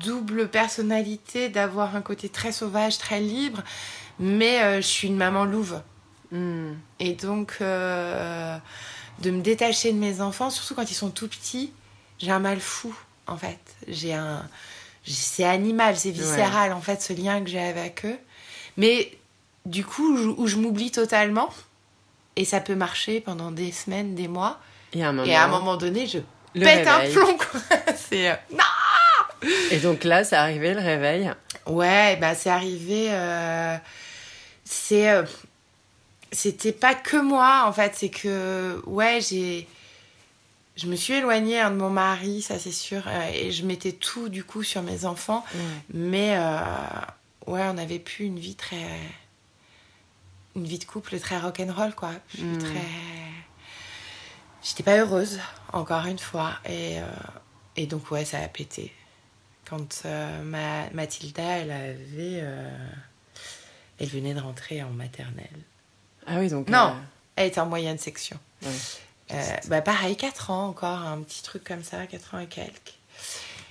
double 0.00 0.48
personnalité 0.48 1.48
d'avoir 1.48 1.94
un 1.96 2.00
côté 2.00 2.28
très 2.28 2.52
sauvage, 2.52 2.98
très 2.98 3.20
libre, 3.20 3.62
mais 4.18 4.76
je 4.82 4.86
suis 4.86 5.08
une 5.08 5.16
maman 5.16 5.44
louve. 5.44 5.80
Hmm. 6.32 6.72
Et 7.00 7.12
donc, 7.14 7.56
de 7.60 9.30
me 9.30 9.40
détacher 9.40 9.92
de 9.92 9.98
mes 9.98 10.20
enfants, 10.20 10.50
surtout 10.50 10.74
quand 10.74 10.90
ils 10.90 10.94
sont 10.94 11.10
tout 11.10 11.28
petits, 11.28 11.72
j'ai 12.18 12.30
un 12.30 12.38
mal 12.38 12.60
fou, 12.60 12.94
en 13.26 13.36
fait. 13.36 13.58
J'ai 13.86 14.14
un. 14.14 14.48
C'est 15.04 15.44
animal, 15.44 15.96
c'est 15.96 16.10
viscéral, 16.10 16.72
en 16.72 16.80
fait, 16.80 17.00
ce 17.00 17.12
lien 17.14 17.42
que 17.42 17.48
j'ai 17.48 17.60
avec 17.60 18.04
eux. 18.04 18.18
Mais 18.76 19.16
du 19.66 19.84
coup, 19.84 20.16
où 20.36 20.46
je 20.46 20.56
m'oublie 20.56 20.90
totalement. 20.90 21.48
Et 22.38 22.44
ça 22.44 22.60
peut 22.60 22.76
marcher 22.76 23.20
pendant 23.20 23.50
des 23.50 23.72
semaines, 23.72 24.14
des 24.14 24.28
mois. 24.28 24.60
Et 24.92 25.02
à 25.02 25.08
un 25.08 25.12
moment, 25.12 25.28
et 25.28 25.34
à 25.34 25.44
un 25.44 25.48
moment 25.48 25.76
donné, 25.76 26.06
je 26.06 26.20
pète 26.54 26.86
un 26.86 27.00
plomb. 27.10 27.36
c'est. 27.96 28.30
Euh, 28.30 28.34
non 28.52 29.48
Et 29.72 29.78
donc 29.78 30.04
là, 30.04 30.22
c'est 30.22 30.36
arrivé 30.36 30.72
le 30.72 30.78
réveil 30.78 31.32
Ouais, 31.66 32.14
bah 32.20 32.36
c'est 32.36 32.48
arrivé. 32.48 33.08
Euh, 33.10 33.76
c'est. 34.64 35.10
Euh, 35.10 35.24
c'était 36.30 36.70
pas 36.70 36.94
que 36.94 37.16
moi, 37.16 37.64
en 37.66 37.72
fait. 37.72 37.94
C'est 37.96 38.08
que. 38.08 38.80
Ouais, 38.86 39.18
j'ai. 39.20 39.66
Je 40.76 40.86
me 40.86 40.94
suis 40.94 41.14
éloignée 41.14 41.58
hein, 41.58 41.72
de 41.72 41.76
mon 41.76 41.90
mari, 41.90 42.40
ça 42.40 42.56
c'est 42.60 42.70
sûr. 42.70 43.02
et 43.34 43.50
je 43.50 43.66
mettais 43.66 43.90
tout, 43.90 44.28
du 44.28 44.44
coup, 44.44 44.62
sur 44.62 44.82
mes 44.82 45.06
enfants. 45.06 45.44
Mais. 45.92 46.38
ouais, 47.48 47.62
on 47.64 47.74
n'avait 47.74 47.98
plus 47.98 48.26
une 48.26 48.38
vie 48.38 48.54
très 48.54 48.86
une 50.58 50.66
vie 50.66 50.78
de 50.78 50.84
couple 50.84 51.18
très 51.18 51.38
rock'n'roll, 51.38 51.94
quoi. 51.94 52.10
Je 52.36 52.44
hmm. 52.44 52.58
très. 52.58 52.84
J'étais 54.62 54.82
pas 54.82 54.98
heureuse, 54.98 55.38
encore 55.72 56.04
une 56.06 56.18
fois. 56.18 56.52
Et, 56.66 57.00
euh, 57.00 57.06
et 57.76 57.86
donc, 57.86 58.10
ouais, 58.10 58.24
ça 58.24 58.38
a 58.38 58.48
pété. 58.48 58.92
Quand 59.64 60.02
euh, 60.04 60.42
ma, 60.42 60.90
Mathilda, 60.90 61.42
elle 61.42 61.70
avait. 61.70 62.40
Euh, 62.42 62.88
elle 64.00 64.08
venait 64.08 64.34
de 64.34 64.40
rentrer 64.40 64.82
en 64.82 64.90
maternelle. 64.90 65.46
Ah 66.26 66.38
oui, 66.38 66.48
donc. 66.48 66.68
Non, 66.68 66.96
elle 67.36 67.48
était 67.48 67.60
en 67.60 67.66
moyenne 67.66 67.98
section. 67.98 68.38
bah, 69.68 69.80
pareil, 69.80 70.16
4 70.16 70.50
ans 70.50 70.68
encore, 70.68 71.00
un 71.00 71.22
petit 71.22 71.42
truc 71.42 71.64
comme 71.64 71.84
ça, 71.84 72.06
4 72.06 72.34
ans 72.34 72.38
et 72.40 72.46
quelques. 72.46 72.98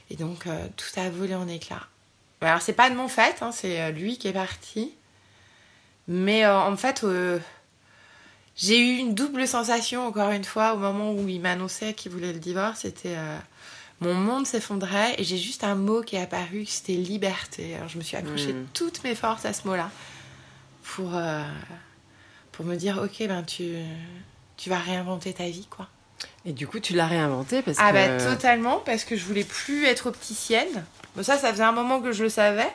Et 0.09 0.15
donc, 0.15 0.47
tout 0.75 0.99
a 0.99 1.09
volé 1.09 1.35
en 1.35 1.47
éclats. 1.47 1.87
Alors, 2.41 2.61
c'est 2.61 2.73
pas 2.73 2.89
de 2.89 2.95
mon 2.95 3.07
fait, 3.07 3.41
hein, 3.41 3.51
c'est 3.51 3.91
lui 3.91 4.17
qui 4.17 4.27
est 4.27 4.33
parti. 4.33 4.93
Mais 6.07 6.45
euh, 6.45 6.57
en 6.57 6.77
fait, 6.77 7.03
euh, 7.03 7.39
j'ai 8.55 8.79
eu 8.79 8.97
une 8.97 9.13
double 9.13 9.47
sensation, 9.47 10.07
encore 10.07 10.31
une 10.31 10.43
fois, 10.43 10.73
au 10.73 10.77
moment 10.77 11.11
où 11.11 11.27
il 11.27 11.41
m'annonçait 11.41 11.93
qu'il 11.93 12.11
voulait 12.11 12.33
le 12.33 12.39
divorce. 12.39 12.81
C'était. 12.81 13.15
Euh, 13.17 13.37
mon 13.99 14.13
monde 14.13 14.45
s'effondrait 14.45 15.15
et 15.17 15.23
j'ai 15.23 15.37
juste 15.37 15.63
un 15.63 15.73
mot 15.73 16.03
qui 16.03 16.17
est 16.17 16.21
apparu, 16.21 16.67
c'était 16.67 16.93
liberté. 16.93 17.73
Alors 17.73 17.87
je 17.87 17.97
me 17.97 18.03
suis 18.03 18.15
accroché 18.15 18.53
hmm. 18.53 18.67
toutes 18.71 19.03
mes 19.03 19.15
forces 19.15 19.43
à 19.45 19.53
ce 19.53 19.67
mot-là 19.67 19.89
pour, 20.83 21.19
pour 22.51 22.65
me 22.65 22.75
dire 22.75 23.01
ok, 23.03 23.27
ben 23.27 23.41
tu, 23.41 23.71
tu 24.55 24.69
vas 24.69 24.77
réinventer 24.77 25.33
ta 25.33 25.45
vie, 25.45 25.65
quoi. 25.67 25.87
Et 26.45 26.53
du 26.53 26.67
coup, 26.67 26.79
tu 26.79 26.93
l'as 26.93 27.07
réinventé 27.07 27.63
parce 27.63 27.77
ah 27.79 27.91
que. 27.91 27.97
Ah, 27.97 28.07
bah 28.07 28.23
totalement, 28.23 28.77
parce 28.85 29.03
que 29.03 29.15
je 29.15 29.25
voulais 29.25 29.43
plus 29.43 29.85
être 29.85 30.05
opticienne. 30.05 30.85
Bon, 31.15 31.23
ça, 31.23 31.39
ça 31.39 31.51
faisait 31.51 31.63
un 31.63 31.71
moment 31.71 31.99
que 31.99 32.11
je 32.11 32.21
le 32.21 32.29
savais. 32.29 32.71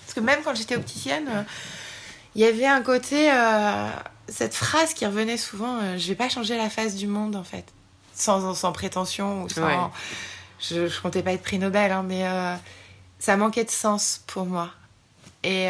Parce 0.00 0.14
que 0.14 0.20
même 0.20 0.40
quand 0.42 0.54
j'étais 0.54 0.76
opticienne 0.76 1.44
il 2.34 2.42
y 2.42 2.44
avait 2.44 2.66
un 2.66 2.82
côté, 2.82 3.30
euh, 3.30 3.88
cette 4.28 4.54
phrase 4.54 4.94
qui 4.94 5.04
revenait 5.06 5.36
souvent, 5.36 5.78
euh, 5.80 5.98
je 5.98 6.08
vais 6.08 6.14
pas 6.14 6.28
changer 6.28 6.56
la 6.56 6.70
face 6.70 6.94
du 6.94 7.06
monde 7.06 7.36
en 7.36 7.44
fait, 7.44 7.64
sans, 8.14 8.54
sans 8.54 8.72
prétention 8.72 9.42
ou 9.42 9.48
sans... 9.48 9.92
Je, 10.60 10.86
je 10.86 11.00
comptais 11.00 11.24
pas 11.24 11.32
être 11.32 11.42
prix 11.42 11.58
Nobel, 11.58 11.90
hein, 11.90 12.04
mais 12.06 12.24
euh, 12.24 12.54
ça 13.18 13.36
manquait 13.36 13.64
de 13.64 13.70
sens 13.70 14.22
pour 14.28 14.46
moi. 14.46 14.70
Et 15.42 15.66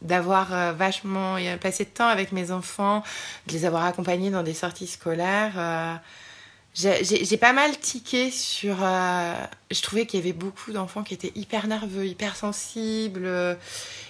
d'avoir 0.00 0.72
vachement 0.72 1.36
passé 1.60 1.84
de 1.84 1.90
temps 1.90 2.08
avec 2.08 2.32
mes 2.32 2.50
enfants, 2.50 3.02
de 3.46 3.52
les 3.52 3.66
avoir 3.66 3.84
accompagnés 3.84 4.30
dans 4.30 4.42
des 4.42 4.54
sorties 4.54 4.86
scolaires 4.86 6.00
j'ai 6.74 7.36
pas 7.36 7.52
mal 7.52 7.76
tiqué 7.78 8.30
sur. 8.30 8.76
Euh, 8.82 9.34
je 9.70 9.82
trouvais 9.82 10.06
qu'il 10.06 10.20
y 10.20 10.22
avait 10.22 10.32
beaucoup 10.32 10.72
d'enfants 10.72 11.02
qui 11.02 11.14
étaient 11.14 11.32
hyper 11.34 11.66
nerveux, 11.66 12.06
hyper 12.06 12.36
sensibles. 12.36 13.26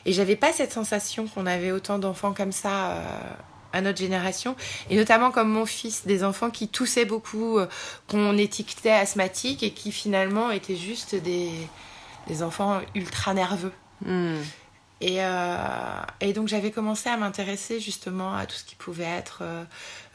et 0.05 0.13
j'avais 0.13 0.37
pas 0.37 0.53
cette 0.53 0.73
sensation 0.73 1.27
qu'on 1.27 1.47
avait 1.47 1.73
autant 1.73 1.99
d'enfants 1.99 2.35
comme 2.35 2.53
ça 2.53 2.91
euh, 2.91 3.05
à 3.73 3.81
notre 3.81 3.99
génération. 3.99 4.57
Et 4.91 4.97
notamment 4.97 5.31
comme 5.31 5.51
mon 5.51 5.67
fils, 5.67 6.07
des 6.07 6.25
enfants 6.25 6.51
qui 6.51 6.69
toussaient 6.69 7.05
beaucoup, 7.05 7.59
euh, 7.59 7.67
qu'on 8.07 8.37
étiquetait 8.37 8.91
asthmatiques 8.91 9.63
et 9.63 9.73
qui 9.73 9.93
finalement 9.93 10.51
étaient 10.51 10.77
juste 10.77 11.15
des, 11.15 11.51
des 12.27 12.43
enfants 12.43 12.81
ultra 12.95 13.35
nerveux. 13.35 13.73
Hmm. 14.05 14.37
Et, 15.01 15.19
euh, 15.21 15.57
et, 16.21 16.33
donc 16.33 16.49
j'avais 16.49 16.73
commencé 16.73 17.09
à 17.09 17.17
m'intéresser 17.17 17.79
justement 17.79 18.35
à 18.35 18.47
tout 18.47 18.57
ce 18.57 18.65
qui 18.65 18.75
pouvait 18.75 19.05
être 19.05 19.41
euh, 19.43 19.65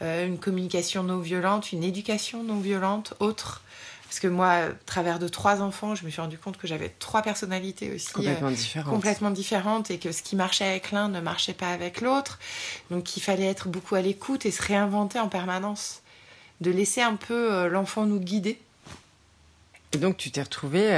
euh, 0.01 0.27
une 0.27 0.37
communication 0.37 1.03
non 1.03 1.19
violente, 1.19 1.71
une 1.71 1.83
éducation 1.83 2.43
non 2.43 2.59
violente, 2.59 3.13
autre. 3.19 3.61
Parce 4.03 4.19
que 4.19 4.27
moi, 4.27 4.49
à 4.49 4.69
travers 4.85 5.19
de 5.19 5.27
trois 5.27 5.61
enfants, 5.61 5.95
je 5.95 6.05
me 6.05 6.11
suis 6.11 6.21
rendu 6.21 6.37
compte 6.37 6.57
que 6.57 6.67
j'avais 6.67 6.89
trois 6.99 7.23
personnalités 7.23 7.95
aussi 7.95 8.11
complètement, 8.11 8.51
différentes. 8.51 8.93
complètement 8.93 9.29
différentes 9.31 9.89
et 9.89 9.97
que 9.97 10.11
ce 10.11 10.21
qui 10.21 10.35
marchait 10.35 10.65
avec 10.65 10.91
l'un 10.91 11.07
ne 11.07 11.19
marchait 11.19 11.53
pas 11.53 11.69
avec 11.69 12.01
l'autre. 12.01 12.37
Donc 12.91 13.17
il 13.17 13.21
fallait 13.21 13.47
être 13.47 13.69
beaucoup 13.69 13.95
à 13.95 14.01
l'écoute 14.01 14.45
et 14.45 14.51
se 14.51 14.61
réinventer 14.61 15.17
en 15.17 15.29
permanence, 15.29 16.03
de 16.61 16.69
laisser 16.69 17.01
un 17.01 17.15
peu 17.15 17.67
l'enfant 17.67 18.05
nous 18.05 18.19
guider. 18.19 18.59
Et 19.93 19.97
donc 19.97 20.17
tu 20.17 20.29
t'es 20.29 20.43
retrouvée 20.43 20.93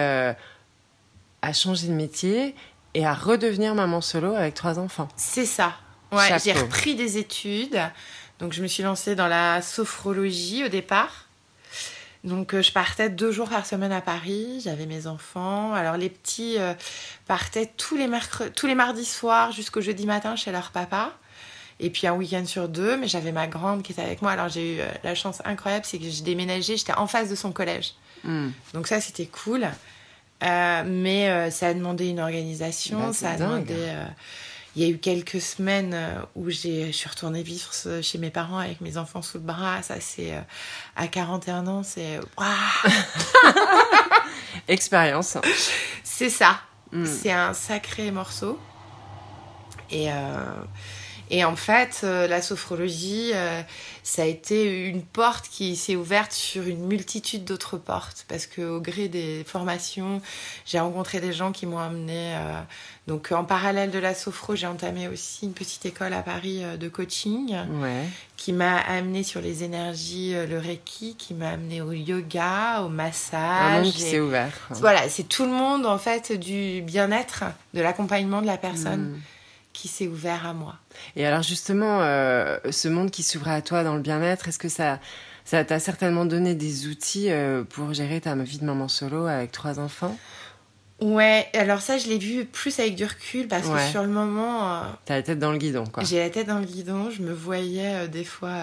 à 1.41 1.53
changer 1.53 1.87
de 1.87 1.93
métier 1.93 2.53
et 2.95 3.05
à 3.05 3.13
redevenir 3.13 3.75
maman 3.75 4.01
solo 4.01 4.33
avec 4.33 4.55
trois 4.55 4.79
enfants. 4.79 5.09
C'est 5.17 5.45
ça. 5.45 5.73
Ouais, 6.11 6.39
j'ai 6.43 6.53
repris 6.53 6.95
des 6.95 7.17
études. 7.17 7.79
Donc 8.39 8.53
je 8.53 8.61
me 8.61 8.67
suis 8.67 8.83
lancée 8.83 9.15
dans 9.15 9.27
la 9.27 9.61
sophrologie 9.61 10.63
au 10.63 10.69
départ. 10.69 11.25
Donc 12.23 12.55
euh, 12.55 12.63
je 12.63 12.71
partais 12.71 13.09
deux 13.09 13.31
jours 13.31 13.49
par 13.49 13.65
semaine 13.65 13.91
à 13.91 14.01
Paris, 14.01 14.61
j'avais 14.63 14.87
mes 14.87 15.07
enfants. 15.07 15.73
Alors 15.73 15.95
les 15.95 16.09
petits 16.09 16.55
euh, 16.57 16.73
partaient 17.27 17.69
tous 17.77 17.95
les, 17.95 18.09
tous 18.55 18.65
les 18.65 18.75
mardis 18.75 19.05
soirs 19.05 19.51
jusqu'au 19.51 19.81
jeudi 19.81 20.05
matin 20.05 20.35
chez 20.35 20.51
leur 20.51 20.71
papa. 20.71 21.13
Et 21.79 21.89
puis 21.89 22.07
un 22.07 22.13
week-end 22.13 22.45
sur 22.45 22.69
deux, 22.69 22.95
mais 22.95 23.07
j'avais 23.07 23.33
ma 23.33 23.47
grande 23.47 23.83
qui 23.83 23.91
était 23.91 24.01
avec 24.01 24.21
moi. 24.21 24.31
Alors 24.31 24.47
j'ai 24.47 24.77
eu 24.77 24.79
euh, 24.79 24.87
la 25.03 25.13
chance 25.13 25.41
incroyable, 25.45 25.85
c'est 25.85 25.99
que 25.99 26.05
j'ai 26.09 26.23
déménagé, 26.23 26.77
j'étais 26.77 26.93
en 26.93 27.07
face 27.07 27.29
de 27.29 27.35
son 27.35 27.51
collège. 27.51 27.93
Hmm. 28.23 28.49
Donc 28.73 28.87
ça 28.87 29.01
c'était 29.01 29.27
cool. 29.27 29.67
Euh, 30.45 30.83
mais 30.85 31.29
euh, 31.29 31.49
ça 31.49 31.67
a 31.67 31.73
demandé 31.73 32.07
une 32.07 32.19
organisation, 32.19 32.99
bah, 32.99 33.13
ça 33.13 33.31
a 33.31 33.37
demandé. 33.37 33.73
Euh, 33.73 34.05
il 34.75 34.83
y 34.83 34.85
a 34.85 34.89
eu 34.89 34.97
quelques 34.97 35.39
semaines 35.39 35.97
où 36.35 36.49
je 36.49 36.91
suis 36.91 37.09
retournée 37.09 37.43
vivre 37.43 37.71
chez 38.01 38.17
mes 38.17 38.29
parents 38.29 38.57
avec 38.57 38.81
mes 38.81 38.97
enfants 38.97 39.21
sous 39.21 39.37
le 39.37 39.45
bras. 39.45 39.81
Ça, 39.81 40.01
c'est 40.01 40.33
à 40.97 41.07
41 41.07 41.65
ans, 41.67 41.81
c'est. 41.81 42.19
Expérience. 44.67 45.37
C'est 46.03 46.29
ça. 46.29 46.59
Hmm. 46.91 47.05
C'est 47.05 47.31
un 47.31 47.53
sacré 47.53 48.11
morceau. 48.11 48.59
Et, 49.89 50.09
et 51.31 51.43
en 51.43 51.55
fait, 51.55 52.01
euh, 52.03 52.27
la 52.27 52.41
sophrologie, 52.41 53.31
euh, 53.33 53.61
ça 54.03 54.21
a 54.21 54.25
été 54.25 54.87
une 54.87 55.01
porte 55.01 55.47
qui 55.49 55.75
s'est 55.75 55.95
ouverte 55.95 56.31
sur 56.31 56.63
une 56.63 56.85
multitude 56.85 57.43
d'autres 57.43 57.77
portes. 57.77 58.25
Parce 58.27 58.45
qu'au 58.45 58.79
gré 58.79 59.07
des 59.07 59.43
formations, 59.45 60.21
j'ai 60.65 60.79
rencontré 60.79 61.19
des 61.19 61.33
gens 61.33 61.51
qui 61.51 61.65
m'ont 61.65 61.79
amené. 61.79 62.35
Euh, 62.35 62.61
donc, 63.07 63.31
en 63.31 63.43
parallèle 63.43 63.89
de 63.89 63.99
la 63.99 64.13
sophro, 64.13 64.55
j'ai 64.55 64.67
entamé 64.67 65.07
aussi 65.07 65.45
une 65.45 65.53
petite 65.53 65.85
école 65.85 66.13
à 66.13 66.21
Paris 66.21 66.63
de 66.79 66.87
coaching. 66.89 67.55
Qui 68.37 68.51
m'a 68.51 68.77
amené 68.77 69.23
sur 69.23 69.41
les 69.41 69.63
énergies, 69.63 70.33
le 70.33 70.59
reiki, 70.59 71.15
qui 71.15 71.33
m'a 71.33 71.49
amené 71.51 71.81
au 71.81 71.93
yoga, 71.93 72.81
au 72.83 72.89
massage. 72.89 73.39
Un 73.39 73.83
monde 73.83 73.93
qui 73.93 74.01
s'est 74.01 74.19
ouvert. 74.19 74.51
Voilà, 74.71 75.07
c'est 75.09 75.23
tout 75.23 75.45
le 75.45 75.51
monde, 75.51 75.85
en 75.85 75.97
fait, 75.97 76.31
du 76.33 76.81
bien-être, 76.81 77.45
de 77.73 77.81
l'accompagnement 77.81 78.41
de 78.41 78.47
la 78.47 78.57
personne. 78.57 79.13
Hmm 79.13 79.21
qui 79.75 79.87
s'est 79.87 80.07
ouvert 80.07 80.47
à 80.47 80.53
moi. 80.53 80.75
Et 81.15 81.25
alors 81.25 81.43
justement, 81.43 82.01
euh, 82.01 82.57
ce 82.71 82.87
monde 82.87 83.11
qui 83.11 83.23
s'ouvrait 83.23 83.53
à 83.53 83.61
toi 83.61 83.83
dans 83.83 83.95
le 83.95 84.01
bien-être, 84.01 84.47
est-ce 84.47 84.59
que 84.59 84.69
ça 84.69 84.99
ça 85.43 85.63
t'a 85.63 85.79
certainement 85.79 86.25
donné 86.25 86.55
des 86.55 86.87
outils 86.87 87.29
euh, 87.29 87.63
pour 87.63 87.93
gérer 87.93 88.19
ta 88.21 88.33
vie 88.35 88.57
de 88.57 88.65
maman 88.65 88.87
solo 88.87 89.27
avec 89.27 89.51
trois 89.51 89.79
enfants? 89.79 90.17
Ouais, 91.01 91.47
alors 91.53 91.81
ça 91.81 91.97
je 91.97 92.07
l'ai 92.07 92.17
vu 92.17 92.45
plus 92.45 92.79
avec 92.79 92.95
du 92.95 93.03
recul 93.03 93.47
parce 93.47 93.67
que 93.67 93.79
sur 93.91 94.01
le 94.01 94.07
moment... 94.07 94.73
Euh, 94.73 94.81
T'as 95.03 95.17
la 95.17 95.23
tête 95.23 95.39
dans 95.39 95.51
le 95.51 95.57
guidon 95.57 95.83
quoi. 95.85 96.03
J'ai 96.03 96.19
la 96.19 96.29
tête 96.29 96.47
dans 96.47 96.59
le 96.59 96.65
guidon, 96.65 97.11
je 97.11 97.21
me 97.21 97.33
voyais 97.33 98.07
des 98.07 98.23
fois... 98.23 98.55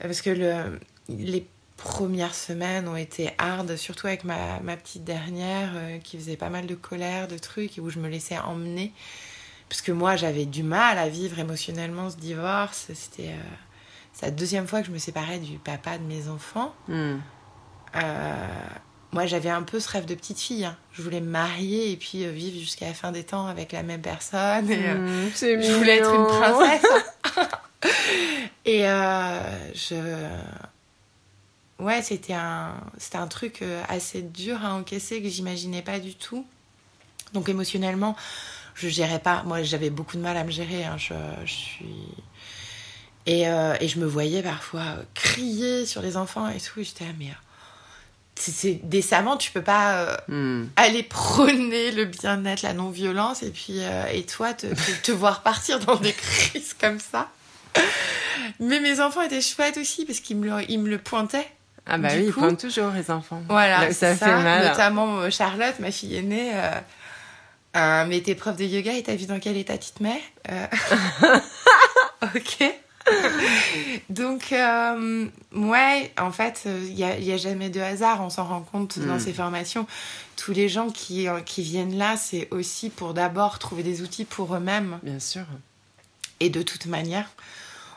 parce 0.00 0.22
que 0.22 0.30
le, 0.30 0.80
les 1.08 1.46
premières 1.76 2.34
semaines 2.34 2.88
ont 2.88 2.96
été 2.96 3.30
hard, 3.36 3.76
surtout 3.76 4.06
avec 4.06 4.24
ma, 4.24 4.60
ma 4.60 4.76
petite 4.76 5.04
dernière 5.04 5.70
qui 6.02 6.16
faisait 6.16 6.38
pas 6.38 6.48
mal 6.48 6.66
de 6.66 6.74
colère, 6.74 7.28
de 7.28 7.38
trucs 7.38 7.76
et 7.76 7.80
où 7.82 7.90
je 7.90 7.98
me 8.00 8.08
laissais 8.08 8.38
emmener. 8.38 8.92
Parce 9.68 9.82
que 9.82 9.92
moi, 9.92 10.16
j'avais 10.16 10.46
du 10.46 10.62
mal 10.62 10.98
à 10.98 11.08
vivre 11.08 11.38
émotionnellement 11.38 12.10
ce 12.10 12.16
divorce. 12.16 12.88
C'était 12.94 13.30
euh, 13.30 14.22
la 14.22 14.30
deuxième 14.30 14.66
fois 14.66 14.80
que 14.80 14.86
je 14.86 14.92
me 14.92 14.98
séparais 14.98 15.38
du 15.38 15.58
papa 15.58 15.98
de 15.98 16.04
mes 16.04 16.28
enfants. 16.28 16.74
Hmm. 16.88 17.16
Euh, 17.96 18.46
moi, 19.12 19.26
j'avais 19.26 19.50
un 19.50 19.62
peu 19.62 19.80
ce 19.80 19.88
rêve 19.88 20.04
de 20.04 20.14
petite 20.14 20.38
fille. 20.38 20.64
Hein. 20.64 20.76
Je 20.92 21.02
voulais 21.02 21.20
me 21.20 21.28
marier 21.28 21.90
et 21.90 21.96
puis 21.96 22.24
euh, 22.24 22.30
vivre 22.30 22.58
jusqu'à 22.58 22.86
la 22.86 22.94
fin 22.94 23.10
des 23.10 23.24
temps 23.24 23.46
avec 23.46 23.72
la 23.72 23.82
même 23.82 24.02
personne. 24.02 24.70
Et, 24.70 24.92
hmm, 24.94 25.30
je 25.34 25.72
voulais 25.76 25.96
être 25.96 26.14
une 26.14 26.26
princesse. 26.26 26.86
et 28.64 28.82
je. 28.82 30.28
Ouais, 31.78 32.00
c'était 32.00 32.32
un, 32.32 32.74
c'était 32.96 33.18
un 33.18 33.26
truc 33.26 33.62
assez 33.88 34.22
dur 34.22 34.64
à 34.64 34.74
encaisser 34.74 35.20
que 35.20 35.28
j'imaginais 35.28 35.82
pas 35.82 35.98
du 35.98 36.14
tout. 36.14 36.46
Donc 37.34 37.48
émotionnellement, 37.48 38.16
je 38.76 38.88
gérais 38.88 39.18
pas. 39.18 39.42
Moi, 39.44 39.62
j'avais 39.62 39.90
beaucoup 39.90 40.16
de 40.16 40.22
mal 40.22 40.36
à 40.36 40.44
me 40.44 40.50
gérer. 40.50 40.84
hein. 40.84 40.96
Je, 40.98 41.14
je 41.44 41.52
suis. 41.52 41.86
Et, 43.26 43.48
euh, 43.48 43.74
et 43.80 43.88
je 43.88 43.98
me 43.98 44.06
voyais 44.06 44.42
parfois 44.42 44.80
euh, 44.82 45.02
crier 45.14 45.84
sur 45.86 46.00
les 46.02 46.16
enfants 46.16 46.48
et 46.48 46.60
tout. 46.60 46.82
J'étais 46.82 47.04
là, 47.04 47.10
mais. 47.18 47.26
euh, 47.26 47.34
c'est- 48.36 48.80
décemment, 48.84 49.36
tu 49.36 49.50
peux 49.50 49.62
pas 49.62 49.94
euh, 49.96 50.16
Hmm. 50.28 50.68
aller 50.76 51.02
prôner 51.02 51.90
le 51.90 52.04
bien-être, 52.04 52.62
la 52.62 52.72
non-violence, 52.74 53.42
et 53.42 53.50
puis 53.50 53.78
euh, 53.80 54.04
et 54.12 54.24
toi 54.24 54.52
te, 54.54 54.66
te, 54.66 54.90
te 55.02 55.10
voir 55.12 55.42
partir 55.42 55.80
dans 55.80 55.96
des 55.96 56.12
crises 56.12 56.74
comme 56.78 57.00
ça. 57.00 57.28
Mais 58.60 58.78
mes 58.80 59.00
enfants 59.00 59.22
étaient 59.22 59.40
chouettes 59.40 59.76
aussi 59.76 60.04
parce 60.04 60.20
qu'ils 60.20 60.36
me, 60.36 60.48
le- 60.60 60.70
ils 60.70 60.78
me 60.78 60.88
le 60.88 60.98
pointaient. 60.98 61.48
Ah 61.86 61.98
bah 61.98 62.08
Du 62.10 62.18
oui, 62.20 62.24
ils 62.26 62.32
coup- 62.32 62.40
pointent 62.40 62.60
toujours 62.60 62.90
les 62.90 63.10
enfants. 63.10 63.42
Voilà, 63.48 63.90
ça 63.92 64.14
c'est 64.14 64.24
fait 64.24 64.42
mal. 64.42 64.68
Notamment 64.68 65.30
Charlotte, 65.30 65.78
ma 65.80 65.90
fille 65.90 66.16
aînée. 66.16 66.52
Euh, 66.54 66.70
euh, 67.76 68.04
mais 68.08 68.20
t'es 68.22 68.34
prof 68.34 68.56
de 68.56 68.64
yoga 68.64 68.92
et 68.92 69.02
t'as 69.02 69.14
vu 69.14 69.26
dans 69.26 69.38
quel 69.38 69.56
état 69.56 69.76
tu 69.78 69.90
te 69.92 70.02
mets 70.02 70.22
Euh, 70.50 70.66
Ok. 72.34 72.62
Donc, 74.10 74.52
euh, 74.52 75.26
ouais, 75.52 76.12
en 76.18 76.32
fait, 76.32 76.62
il 76.66 76.94
n'y 76.94 77.04
a, 77.04 77.18
y 77.18 77.32
a 77.32 77.36
jamais 77.36 77.70
de 77.70 77.80
hasard, 77.80 78.20
on 78.22 78.30
s'en 78.30 78.44
rend 78.44 78.62
compte 78.62 78.98
dans 78.98 79.14
Mm. 79.16 79.20
ces 79.20 79.32
formations. 79.32 79.86
Tous 80.36 80.52
les 80.52 80.68
gens 80.68 80.90
qui, 80.90 81.28
euh, 81.28 81.40
qui 81.40 81.62
viennent 81.62 81.96
là, 81.96 82.16
c'est 82.16 82.48
aussi 82.50 82.90
pour 82.90 83.14
d'abord 83.14 83.58
trouver 83.60 83.82
des 83.84 84.02
outils 84.02 84.24
pour 84.24 84.54
eux-mêmes. 84.56 84.98
Bien 85.04 85.20
sûr. 85.20 85.44
Et 86.40 86.50
de 86.50 86.62
toute 86.62 86.86
manière, 86.86 87.30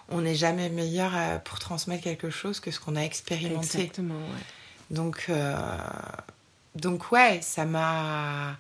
on 0.09 0.21
n'est 0.21 0.36
jamais 0.36 0.69
meilleur 0.69 1.12
euh, 1.15 1.38
pour 1.39 1.57
transmettre 1.59 2.03
quelque 2.03 2.29
chose 2.29 2.59
que 2.59 2.69
ce 2.69 2.79
qu'on 2.79 2.95
a 2.95 3.01
expérimenté. 3.01 3.65
Exactement, 3.79 4.13
ouais. 4.15 4.43
Donc, 4.91 5.25
euh, 5.29 5.55
donc 6.75 7.12
ouais, 7.12 7.39
ça 7.41 7.65
m'a. 7.65 8.55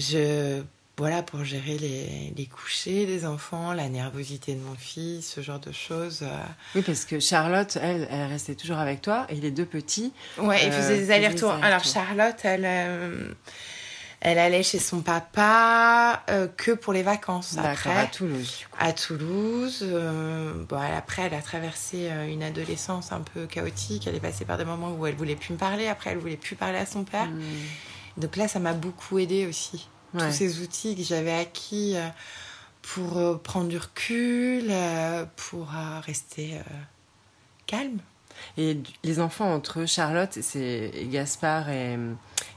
Je. 0.00 0.62
Voilà, 0.96 1.22
pour 1.22 1.44
gérer 1.44 1.78
les, 1.78 2.30
les 2.36 2.44
couchers 2.44 3.06
des 3.06 3.24
enfants, 3.24 3.72
la 3.72 3.88
nervosité 3.88 4.54
de 4.54 4.60
mon 4.60 4.74
fils, 4.74 5.32
ce 5.34 5.40
genre 5.40 5.58
de 5.60 5.72
choses. 5.72 6.18
euh. 6.22 6.36
Oui, 6.74 6.82
parce 6.82 7.06
que 7.06 7.18
Charlotte, 7.20 7.78
elle, 7.80 8.06
elle 8.10 8.26
restait 8.28 8.54
toujours 8.54 8.76
avec 8.76 9.00
toi 9.00 9.24
et 9.30 9.36
les 9.36 9.50
deux 9.50 9.64
petits. 9.64 10.12
Ouais, 10.36 10.58
il 10.66 10.70
Euh, 10.70 10.76
faisait 10.82 10.98
des 10.98 11.10
allers-retours. 11.10 11.52
Alors. 11.62 11.82
Charlotte, 11.84 12.36
elle, 12.42 12.64
euh, 12.66 13.32
elle 14.20 14.38
allait 14.38 14.62
chez 14.62 14.78
son 14.78 15.00
papa 15.00 16.22
euh, 16.28 16.48
que 16.54 16.72
pour 16.72 16.92
les 16.92 17.02
vacances. 17.02 17.56
Après, 17.56 17.96
à 17.96 18.04
Toulouse. 18.04 18.66
à 18.78 18.92
Toulouse. 18.92 19.78
euh, 19.80 20.52
bon, 20.68 20.82
elle- 20.82 20.92
après, 20.98 21.22
elle 21.22 21.34
a 21.34 21.40
traversé 21.40 22.10
euh, 22.10 22.26
une 22.28 22.42
adolescence 22.42 23.10
un 23.12 23.20
peu 23.22 23.46
chaotique. 23.46 24.06
Elle 24.06 24.16
est 24.16 24.20
passée 24.20 24.44
par 24.44 24.58
des 24.58 24.66
moments 24.66 24.90
où 24.92 25.06
elle 25.06 25.14
voulait 25.14 25.36
plus 25.36 25.54
me 25.54 25.58
parler. 25.58 25.88
Après, 25.88 26.10
elle 26.10 26.18
voulait 26.18 26.36
plus 26.36 26.56
parler 26.56 26.76
à 26.78 26.84
son 26.84 27.04
père. 27.04 27.24
Hmm. 27.30 27.40
Donc 28.20 28.36
là, 28.36 28.48
ça 28.48 28.58
m'a 28.58 28.74
beaucoup 28.74 29.18
aidé 29.18 29.46
aussi. 29.46 29.88
Ouais. 30.14 30.26
Tous 30.26 30.34
ces 30.34 30.60
outils 30.60 30.96
que 30.96 31.02
j'avais 31.02 31.32
acquis 31.32 31.94
euh, 31.96 32.08
pour 32.82 33.18
euh, 33.18 33.36
prendre 33.36 33.68
du 33.68 33.78
recul, 33.78 34.66
euh, 34.70 35.24
pour 35.36 35.68
rester 36.04 36.60
calme. 37.66 37.98
Et 38.56 38.78
les 39.04 39.20
enfants 39.20 39.52
entre 39.52 39.86
Charlotte 39.86 40.38
et 40.54 41.08
Gaspard 41.10 41.68
et, 41.68 41.98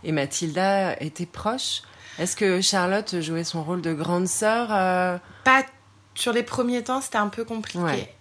et 0.04 0.12
Mathilda 0.12 1.02
étaient 1.02 1.26
proches? 1.26 1.82
Est-ce 2.20 2.36
que 2.36 2.62
Charlotte 2.62 3.20
jouait 3.22 3.44
son 3.44 3.64
rôle 3.64 3.82
de 3.82 3.94
grande 3.94 4.28
sœur 4.28 4.70
Pas 5.44 5.64
sur 6.16 6.32
les 6.32 6.44
premiers 6.44 6.84
temps, 6.84 7.02
c'était 7.02 7.18
un 7.18 7.28
peu 7.28 7.44
compliqué. 7.44 7.80
Ouais, 7.80 8.16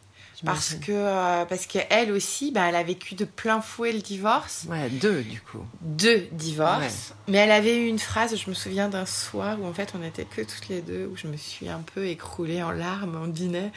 Parce 0.45 0.71
j'imagine. 0.71 0.87
que, 0.87 0.93
euh, 0.93 1.45
parce 1.45 1.67
que 1.67 1.79
elle 1.91 2.11
aussi, 2.13 2.51
bah, 2.51 2.67
elle 2.69 2.75
a 2.75 2.83
vécu 2.83 3.15
de 3.15 3.25
plein 3.25 3.61
fouet 3.61 3.93
le 3.93 4.01
divorce, 4.01 4.65
Ouais, 4.69 4.89
deux 4.91 5.23
du 5.23 5.41
coup. 5.41 5.65
deux 5.83 6.27
divorces. 6.33 6.81
Ouais. 7.11 7.33
Mais 7.33 7.39
elle 7.39 7.53
avait 7.53 7.77
eu 7.77 7.87
une 7.87 7.99
phrase, 8.01 8.37
je 8.37 8.51
me 8.51 8.55
souviens 8.55 8.89
d'un 8.89 9.07
soir 9.07 9.61
où 9.61 9.67
en 9.67 9.73
fait 9.73 9.93
on 9.99 10.03
était 10.03 10.25
que 10.25 10.43
toutes 10.43 10.69
les 10.69 10.81
deux, 10.83 11.07
où 11.07 11.17
je 11.17 11.27
me 11.29 11.37
suis 11.37 11.69
un 11.69 11.81
peu 11.95 12.07
écroulée 12.07 12.63
en 12.63 12.73
larmes, 12.73 13.17
on 13.23 13.29
dînait. 13.29 13.71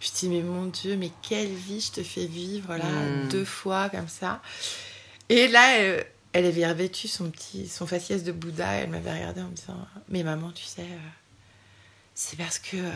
Je 0.00 0.10
dis 0.12 0.28
mais 0.28 0.42
mon 0.42 0.66
Dieu, 0.66 0.96
mais 0.96 1.10
quelle 1.22 1.52
vie 1.52 1.80
je 1.80 1.90
te 1.92 2.02
fais 2.02 2.26
vivre 2.26 2.76
là 2.76 2.84
Mm. 2.84 3.28
deux 3.28 3.44
fois 3.44 3.88
comme 3.88 4.08
ça. 4.08 4.40
Et 5.28 5.48
là, 5.48 5.78
euh, 5.80 6.02
elle 6.34 6.46
avait 6.46 6.66
revêtu 6.68 7.08
son 7.08 7.30
petit, 7.30 7.66
son 7.68 7.86
faciès 7.86 8.22
de 8.22 8.32
Bouddha. 8.32 8.78
Et 8.78 8.82
elle 8.82 8.90
m'avait 8.90 9.12
regardé 9.12 9.40
en 9.40 9.48
me 9.48 9.54
disant 9.54 9.76
mais 10.08 10.22
maman, 10.22 10.52
tu 10.52 10.64
sais, 10.64 10.82
euh, 10.82 11.08
c'est 12.14 12.36
parce 12.38 12.58
que 12.58 12.76
euh, 12.76 12.90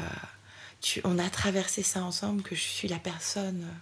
tu, 0.81 1.01
on 1.05 1.19
a 1.19 1.29
traversé 1.31 1.83
ça 1.83 2.03
ensemble 2.03 2.43
que 2.43 2.55
je 2.55 2.61
suis 2.61 2.89
la 2.89 2.99
personne 2.99 3.63
euh, 3.65 3.75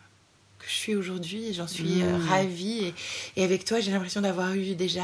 que 0.58 0.66
je 0.66 0.74
suis 0.74 0.94
aujourd'hui 0.94 1.52
j'en 1.52 1.66
suis 1.66 2.02
euh, 2.02 2.16
Mm. 2.18 2.28
ravie. 2.28 2.84
Et, 2.84 2.94
et 3.36 3.44
avec 3.44 3.64
toi, 3.64 3.80
j'ai 3.80 3.90
l'impression 3.90 4.20
d'avoir 4.22 4.54
eu 4.54 4.74
déjà 4.74 5.02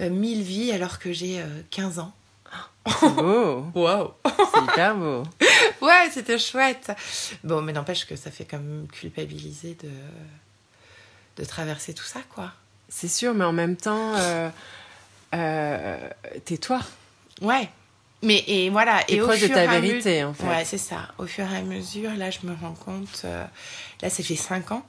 euh, 0.00 0.08
mille 0.10 0.42
vies 0.42 0.72
alors 0.72 0.98
que 0.98 1.12
j'ai 1.12 1.40
euh, 1.40 1.62
15 1.70 1.98
ans. 1.98 2.12
C'est 3.00 3.14
beau. 3.14 3.66
Waouh 3.74 4.12
C'est 4.24 4.62
hyper 4.64 4.96
beau. 4.96 5.22
Ouais, 5.82 6.10
c'était 6.12 6.38
chouette. 6.38 6.92
Bon, 7.44 7.62
mais 7.62 7.72
n'empêche 7.72 8.04
que 8.06 8.16
ça 8.16 8.30
fait 8.30 8.44
quand 8.44 8.58
même 8.58 8.86
culpabiliser 8.88 9.76
de, 9.82 9.90
de 11.36 11.44
traverser 11.46 11.94
tout 11.94 12.04
ça, 12.04 12.20
quoi. 12.34 12.52
C'est 12.88 13.08
sûr, 13.08 13.32
mais 13.34 13.44
en 13.44 13.52
même 13.52 13.76
temps, 13.76 14.14
euh, 14.16 14.50
euh, 15.34 16.08
tais-toi. 16.44 16.80
Ouais. 17.40 17.70
Mais 18.22 18.44
et 18.46 18.68
voilà. 18.70 19.02
Et 19.08 19.20
au 19.20 19.24
proche 19.26 19.40
de 19.40 19.46
fur 19.46 19.54
ta 19.56 19.64
et 19.64 19.68
à 19.68 19.80
vérité, 19.80 20.22
me- 20.22 20.28
en 20.28 20.34
fait. 20.34 20.46
Ouais, 20.46 20.64
c'est 20.64 20.78
ça. 20.78 21.08
Au 21.18 21.26
fur 21.26 21.50
et 21.50 21.56
à 21.56 21.62
mesure, 21.62 22.14
là, 22.16 22.30
je 22.30 22.38
me 22.44 22.54
rends 22.54 22.74
compte. 22.74 23.22
euh, 23.24 23.44
là, 24.02 24.10
ça 24.10 24.22
fait 24.22 24.36
5 24.36 24.72
ans 24.72 24.84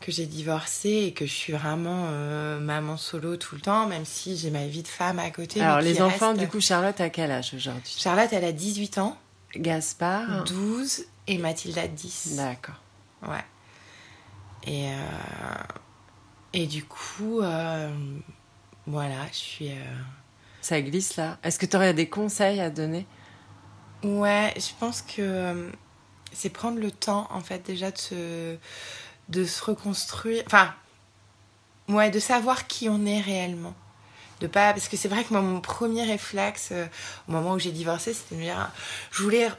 que 0.00 0.10
j'ai 0.12 0.26
divorcé 0.26 0.88
et 1.06 1.12
que 1.12 1.26
je 1.26 1.32
suis 1.32 1.52
vraiment 1.52 2.06
euh, 2.08 2.58
maman 2.58 2.96
solo 2.96 3.36
tout 3.36 3.54
le 3.54 3.60
temps, 3.60 3.86
même 3.86 4.04
si 4.04 4.36
j'ai 4.36 4.50
ma 4.50 4.66
vie 4.66 4.82
de 4.82 4.88
femme 4.88 5.18
à 5.18 5.30
côté. 5.30 5.60
Alors, 5.60 5.80
les 5.80 6.00
enfants, 6.02 6.28
reste- 6.30 6.40
du 6.40 6.48
coup, 6.48 6.60
Charlotte, 6.60 6.98
à 7.00 7.10
quel 7.10 7.30
âge 7.30 7.52
aujourd'hui? 7.54 7.96
Charlotte, 7.98 8.28
elle 8.32 8.44
a 8.44 8.52
18 8.52 8.98
ans, 8.98 9.18
Gaspard? 9.56 10.44
12 10.44 11.04
et 11.26 11.36
Mathilde 11.38 11.76
a 11.78 11.86
10. 11.88 12.34
D'accord. 12.36 12.80
Ouais. 13.26 13.44
Et, 14.66 14.88
euh, 14.90 14.94
et 16.54 16.66
du 16.66 16.84
coup, 16.84 17.40
voilà, 18.86 19.16
je 19.32 19.36
suis. 19.36 19.70
Ça 20.60 20.80
glisse 20.80 21.16
là. 21.16 21.38
Est-ce 21.42 21.58
que 21.58 21.66
tu 21.66 21.76
aurais 21.76 21.94
des 21.94 22.08
conseils 22.08 22.60
à 22.60 22.70
donner? 22.70 23.06
Ouais, 24.02 24.54
je 24.56 24.72
pense 24.78 25.02
que 25.02 25.20
euh, 25.20 25.70
c'est 26.32 26.50
prendre 26.50 26.78
le 26.78 26.90
temps, 26.90 27.28
en 27.30 27.40
fait, 27.40 27.64
déjà 27.66 27.90
de 27.90 27.98
se, 27.98 28.56
de 29.28 29.44
se 29.44 29.64
reconstruire. 29.64 30.42
Enfin, 30.46 30.72
ouais, 31.88 32.10
de 32.10 32.18
savoir 32.18 32.66
qui 32.66 32.88
on 32.88 33.04
est 33.06 33.20
réellement. 33.20 33.74
De 34.40 34.46
pas, 34.46 34.72
parce 34.72 34.88
que 34.88 34.96
c'est 34.96 35.08
vrai 35.08 35.22
que 35.24 35.32
moi, 35.34 35.42
mon 35.42 35.60
premier 35.60 36.02
réflexe 36.04 36.70
euh, 36.72 36.86
au 37.28 37.32
moment 37.32 37.52
où 37.52 37.58
j'ai 37.58 37.72
divorcé, 37.72 38.14
c'était 38.14 38.36
de 38.36 38.40
me 38.40 38.44
dire, 38.46 38.70
je 39.10 39.22
voulais 39.22 39.50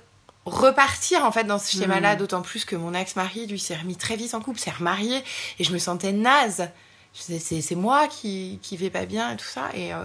repartir 0.46 1.24
en 1.24 1.32
fait 1.32 1.44
dans 1.44 1.60
ce 1.60 1.78
schéma-là, 1.78 2.16
Mm. 2.16 2.18
d'autant 2.18 2.42
plus 2.42 2.66
que 2.66 2.76
mon 2.76 2.96
ex-mari, 2.96 3.46
lui, 3.46 3.60
s'est 3.60 3.76
remis 3.76 3.96
très 3.96 4.16
vite 4.16 4.34
en 4.34 4.42
couple, 4.42 4.60
s'est 4.60 4.72
remarié, 4.72 5.24
et 5.60 5.64
je 5.64 5.72
me 5.72 5.78
sentais 5.78 6.14
naze. 6.14 6.68
C'est 7.14 7.76
moi 7.76 8.08
qui, 8.08 8.58
qui 8.64 8.76
vais 8.78 8.90
pas 8.90 9.06
bien 9.06 9.34
et 9.34 9.38
tout 9.38 9.46
ça. 9.46 9.70
Et, 9.76 9.94
euh, 9.94 10.04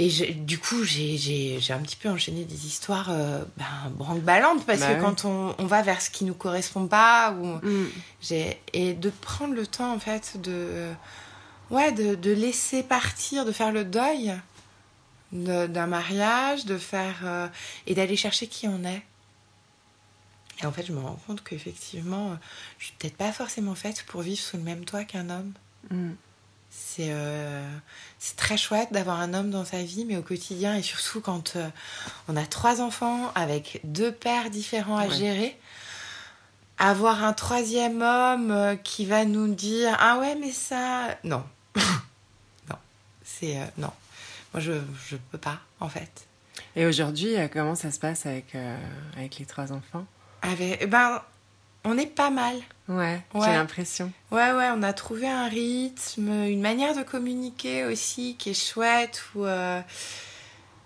et 0.00 0.32
du 0.34 0.58
coup, 0.60 0.84
j'ai 0.84 1.60
un 1.70 1.78
petit 1.80 1.96
peu 1.96 2.08
enchaîné 2.08 2.44
des 2.44 2.66
histoires 2.66 3.08
euh, 3.10 3.42
ben, 3.56 3.90
branque-ballantes, 3.90 4.64
parce 4.64 4.78
Bah 4.80 4.90
que 4.94 4.94
oui. 4.94 5.00
quand 5.00 5.24
on, 5.24 5.54
on 5.58 5.66
va 5.66 5.82
vers 5.82 6.00
ce 6.00 6.08
qui 6.10 6.24
nous 6.24 6.34
correspond 6.34 6.86
pas, 6.86 7.32
ou 7.32 7.58
Mm. 7.66 7.88
j'ai 8.22 8.60
et 8.72 8.94
de 8.94 9.10
prendre 9.10 9.54
le 9.54 9.66
temps 9.66 9.92
en 9.92 9.98
fait 9.98 10.40
de 10.40 10.90
ouais 11.70 11.90
de, 11.92 12.14
de 12.14 12.30
laisser 12.30 12.82
partir 12.82 13.44
de 13.44 13.52
faire 13.52 13.72
le 13.72 13.84
deuil 13.84 14.34
de- 15.32 15.66
d'un 15.66 15.86
mariage 15.86 16.64
de 16.64 16.78
faire 16.78 17.16
euh, 17.24 17.48
et 17.86 17.94
d'aller 17.94 18.16
chercher 18.16 18.46
qui 18.46 18.66
on 18.68 18.84
est 18.84 19.02
et 20.62 20.66
en 20.66 20.72
fait 20.72 20.86
je 20.86 20.92
me 20.92 21.00
rends 21.00 21.18
compte 21.26 21.44
qu'effectivement 21.44 22.38
je 22.78 22.86
suis 22.86 22.94
peut-être 22.98 23.16
pas 23.16 23.32
forcément 23.32 23.74
faite 23.74 24.04
pour 24.04 24.22
vivre 24.22 24.40
sous 24.40 24.56
le 24.56 24.62
même 24.62 24.84
toit 24.84 25.04
qu'un 25.04 25.28
homme 25.30 25.52
Mm. 25.90 26.10
C'est 26.70 27.08
euh, 27.10 27.64
c'est 28.18 28.36
très 28.36 28.56
chouette 28.56 28.92
d'avoir 28.92 29.20
un 29.20 29.34
homme 29.34 29.50
dans 29.50 29.64
sa 29.64 29.82
vie, 29.82 30.04
mais 30.04 30.16
au 30.16 30.22
quotidien, 30.22 30.76
et 30.76 30.82
surtout 30.82 31.20
quand 31.20 31.56
euh, 31.56 31.68
on 32.28 32.36
a 32.36 32.44
trois 32.46 32.80
enfants 32.80 33.30
avec 33.34 33.80
deux 33.84 34.12
pères 34.12 34.50
différents 34.50 34.96
à 34.98 35.06
Ouais. 35.06 35.14
gérer, 35.16 35.58
avoir 36.78 37.24
un 37.24 37.32
troisième 37.32 38.02
homme 38.02 38.50
euh, 38.50 38.76
qui 38.76 39.04
va 39.06 39.24
nous 39.24 39.48
dire 39.54 39.96
Ah 39.98 40.18
ouais, 40.18 40.34
mais 40.36 40.52
ça. 40.52 41.16
Non. 41.24 41.44
non. 42.68 42.76
C'est. 43.24 43.58
euh, 43.58 43.64
non. 43.78 43.92
Moi, 44.54 44.60
je 44.62 44.72
je 45.08 45.16
peux 45.30 45.38
pas, 45.38 45.58
en 45.80 45.88
fait. 45.88 46.26
Et 46.74 46.86
aujourd'hui, 46.86 47.34
comment 47.52 47.74
ça 47.74 47.90
se 47.90 47.98
passe 47.98 48.24
avec, 48.26 48.56
avec 49.16 49.38
les 49.38 49.46
trois 49.46 49.72
enfants? 49.72 50.06
Avec, 50.42 50.88
ben, 50.88 51.20
on 51.84 51.96
est 51.98 52.06
pas 52.06 52.30
mal. 52.30 52.56
Ouais, 52.88 53.20
j'ai 53.34 53.52
l'impression. 53.52 54.10
Ouais, 54.30 54.52
ouais, 54.52 54.70
on 54.74 54.82
a 54.82 54.92
trouvé 54.92 55.28
un 55.28 55.46
rythme, 55.46 56.28
une 56.46 56.60
manière 56.60 56.96
de 56.96 57.02
communiquer 57.02 57.84
aussi 57.84 58.36
qui 58.38 58.50
est 58.50 58.54
chouette, 58.54 59.22
où 59.34 59.44
euh, 59.44 59.80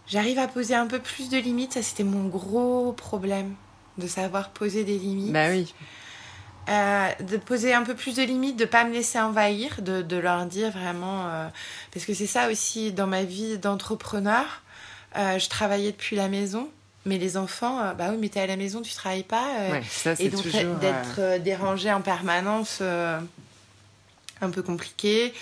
j'arrive 0.09 0.39
à 0.39 0.49
poser 0.49 0.75
un 0.75 0.89
peu 0.89 0.99
plus 0.99 1.29
de 1.29 1.39
limites. 1.39 1.75
Ça, 1.75 1.83
c'était 1.83 2.03
mon 2.05 2.27
gros 2.27 2.93
problème, 2.93 3.55
de 3.99 4.09
savoir 4.09 4.51
poser 4.51 4.83
des 4.83 4.99
limites. 4.99 5.33
Bah 5.33 5.49
oui. 5.51 5.73
Euh, 6.69 7.09
de 7.21 7.37
poser 7.37 7.73
un 7.73 7.83
peu 7.83 7.95
plus 7.95 8.17
de 8.17 8.23
limites, 8.23 8.57
de 8.57 8.65
pas 8.65 8.85
me 8.85 8.93
laisser 8.93 9.21
envahir, 9.21 9.81
de, 9.81 10.03
de 10.03 10.17
leur 10.17 10.47
dire 10.47 10.71
vraiment... 10.71 11.29
euh, 11.29 11.49
parce 11.93 12.05
que 12.05 12.15
c'est 12.15 12.27
ça 12.27 12.51
aussi, 12.51 12.93
dans 12.93 13.07
ma 13.07 13.23
vie 13.23 13.59
d'entrepreneur, 13.59 14.63
je 15.15 15.49
travaillais 15.49 15.93
depuis 15.93 16.17
la 16.17 16.29
maison, 16.29 16.69
mais 17.05 17.19
les 17.19 17.37
enfants, 17.37 17.81
euh, 17.81 17.93
bah 17.95 18.09
oui, 18.11 18.17
mais 18.21 18.29
t'es 18.29 18.41
à 18.41 18.47
la 18.47 18.57
maison, 18.57 18.81
tu 18.83 18.93
travailles 18.95 19.23
pas. 19.25 19.57
euh, 19.61 19.73
Ouais, 19.73 19.83
ça 19.89 20.15
c'est 20.17 20.25
et 20.25 20.29
donc 20.29 20.43
toujours. 20.43 20.61
d'être 20.77 21.19
euh, 21.19 21.37
euh, 21.37 21.39
dérangé 21.39 21.93
en 21.93 22.01
permanence, 22.01 22.81
un 22.81 24.51
peu 24.51 24.63
compliqué. 24.63 25.33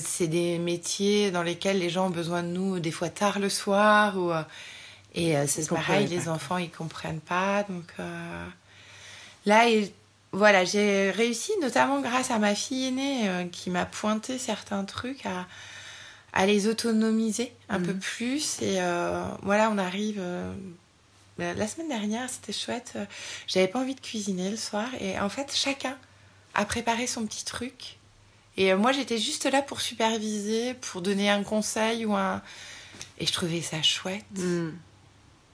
C'est 0.00 0.26
des 0.26 0.58
métiers 0.58 1.30
dans 1.30 1.42
lesquels 1.42 1.78
les 1.78 1.88
gens 1.88 2.06
ont 2.08 2.10
besoin 2.10 2.42
de 2.42 2.48
nous 2.48 2.78
des 2.78 2.90
fois 2.90 3.08
tard 3.08 3.38
le 3.38 3.48
soir 3.48 4.18
ou 4.18 4.30
et 5.14 5.34
c'est 5.46 5.66
pareil, 5.68 6.06
les 6.08 6.24
pas. 6.24 6.30
enfants 6.30 6.58
ils 6.58 6.70
comprennent 6.70 7.20
pas 7.20 7.62
donc 7.68 7.84
là 9.46 9.68
et 9.68 9.92
voilà 10.32 10.64
j'ai 10.64 11.10
réussi 11.10 11.52
notamment 11.62 12.00
grâce 12.02 12.30
à 12.30 12.38
ma 12.38 12.54
fille 12.54 12.88
aînée 12.88 13.28
euh, 13.28 13.44
qui 13.50 13.70
m'a 13.70 13.84
pointé 13.86 14.38
certains 14.38 14.84
trucs 14.84 15.24
à 15.26 15.46
à 16.34 16.46
les 16.46 16.66
autonomiser 16.66 17.52
un 17.68 17.80
peu 17.80 17.94
plus 17.94 18.60
et 18.62 18.76
euh, 18.80 19.22
voilà 19.42 19.70
on 19.70 19.76
arrive 19.78 20.16
euh, 20.18 20.52
la 21.38 21.54
la 21.54 21.66
semaine 21.66 21.88
dernière 21.88 22.28
c'était 22.28 22.52
chouette 22.52 22.92
euh, 22.96 23.04
j'avais 23.46 23.68
pas 23.68 23.78
envie 23.80 23.94
de 23.94 24.00
cuisiner 24.00 24.50
le 24.50 24.56
soir 24.56 24.86
et 25.00 25.18
en 25.18 25.28
fait 25.28 25.52
chacun 25.54 25.96
a 26.54 26.64
préparé 26.64 27.06
son 27.06 27.24
petit 27.26 27.44
truc 27.44 27.98
et 28.56 28.72
euh, 28.72 28.76
moi 28.76 28.92
j'étais 28.92 29.18
juste 29.18 29.46
là 29.50 29.62
pour 29.62 29.80
superviser 29.80 30.74
pour 30.74 31.00
donner 31.02 31.30
un 31.30 31.42
conseil 31.42 32.04
ou 32.04 32.14
un 32.14 32.42
et 33.18 33.26
je 33.26 33.32
trouvais 33.32 33.62
ça 33.62 33.80
chouette 33.82 34.24
hmm. 34.36 34.70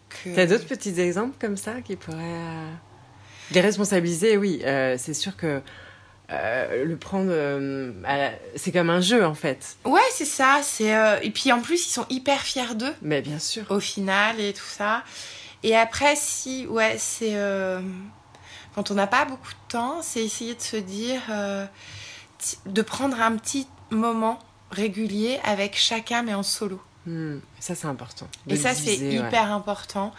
que 0.08 0.34
T'as 0.34 0.46
d'autres 0.46 0.66
petits 0.66 0.98
exemples 1.00 1.36
comme 1.40 1.56
ça 1.56 1.80
qui 1.82 1.94
pourraient 1.96 2.16
euh, 2.18 2.70
les 3.52 3.60
responsabiliser? 3.60 4.36
Oui, 4.36 4.60
euh, 4.64 4.96
c'est 4.98 5.14
sûr 5.14 5.36
que 5.36 5.62
euh, 6.30 6.84
le 6.84 6.96
prendre, 6.98 7.30
euh, 7.30 7.92
la- 8.02 8.32
c'est 8.56 8.72
comme 8.72 8.90
un 8.90 9.00
jeu 9.00 9.24
en 9.24 9.34
fait. 9.34 9.76
ouais 9.84 10.00
c'est 10.12 10.24
ça 10.26 10.60
c'est 10.62 10.94
euh, 10.94 11.18
et 11.22 11.30
puis 11.30 11.52
en 11.52 11.60
plus 11.62 11.86
ils 11.86 11.90
sont 11.92 12.04
hyper 12.10 12.42
fiers 12.42 12.74
d'eux 12.74 12.92
Mais 13.00 13.22
bien 13.22 13.38
sûr. 13.38 13.64
au 13.70 13.80
final 13.80 14.40
et 14.40 14.52
tout 14.52 14.62
ça. 14.66 15.04
Et 15.62 15.76
après, 15.76 16.14
si, 16.16 16.66
ouais, 16.66 16.96
c'est. 16.98 17.34
euh, 17.36 17.80
quand 18.74 18.90
on 18.90 18.94
n'a 18.94 19.06
pas 19.06 19.24
beaucoup 19.24 19.48
de 19.50 19.68
temps, 19.72 20.00
c'est 20.02 20.24
essayer 20.24 20.54
de 20.54 20.60
se 20.60 20.76
dire. 20.76 21.20
euh, 21.30 21.66
de 22.66 22.82
prendre 22.82 23.20
un 23.20 23.36
petit 23.36 23.66
moment 23.90 24.38
régulier 24.70 25.40
avec 25.42 25.76
chacun, 25.76 26.22
mais 26.22 26.34
en 26.34 26.44
solo. 26.44 26.80
Hmm. 27.06 27.38
Ça 27.58 27.74
c'est 27.74 27.88
important. 27.88 28.28
De 28.46 28.54
Et 28.54 28.56
ça, 28.56 28.74
c'est 28.74 28.96
ouais. 28.98 29.14
hyper 29.14 29.50
important 29.52 30.12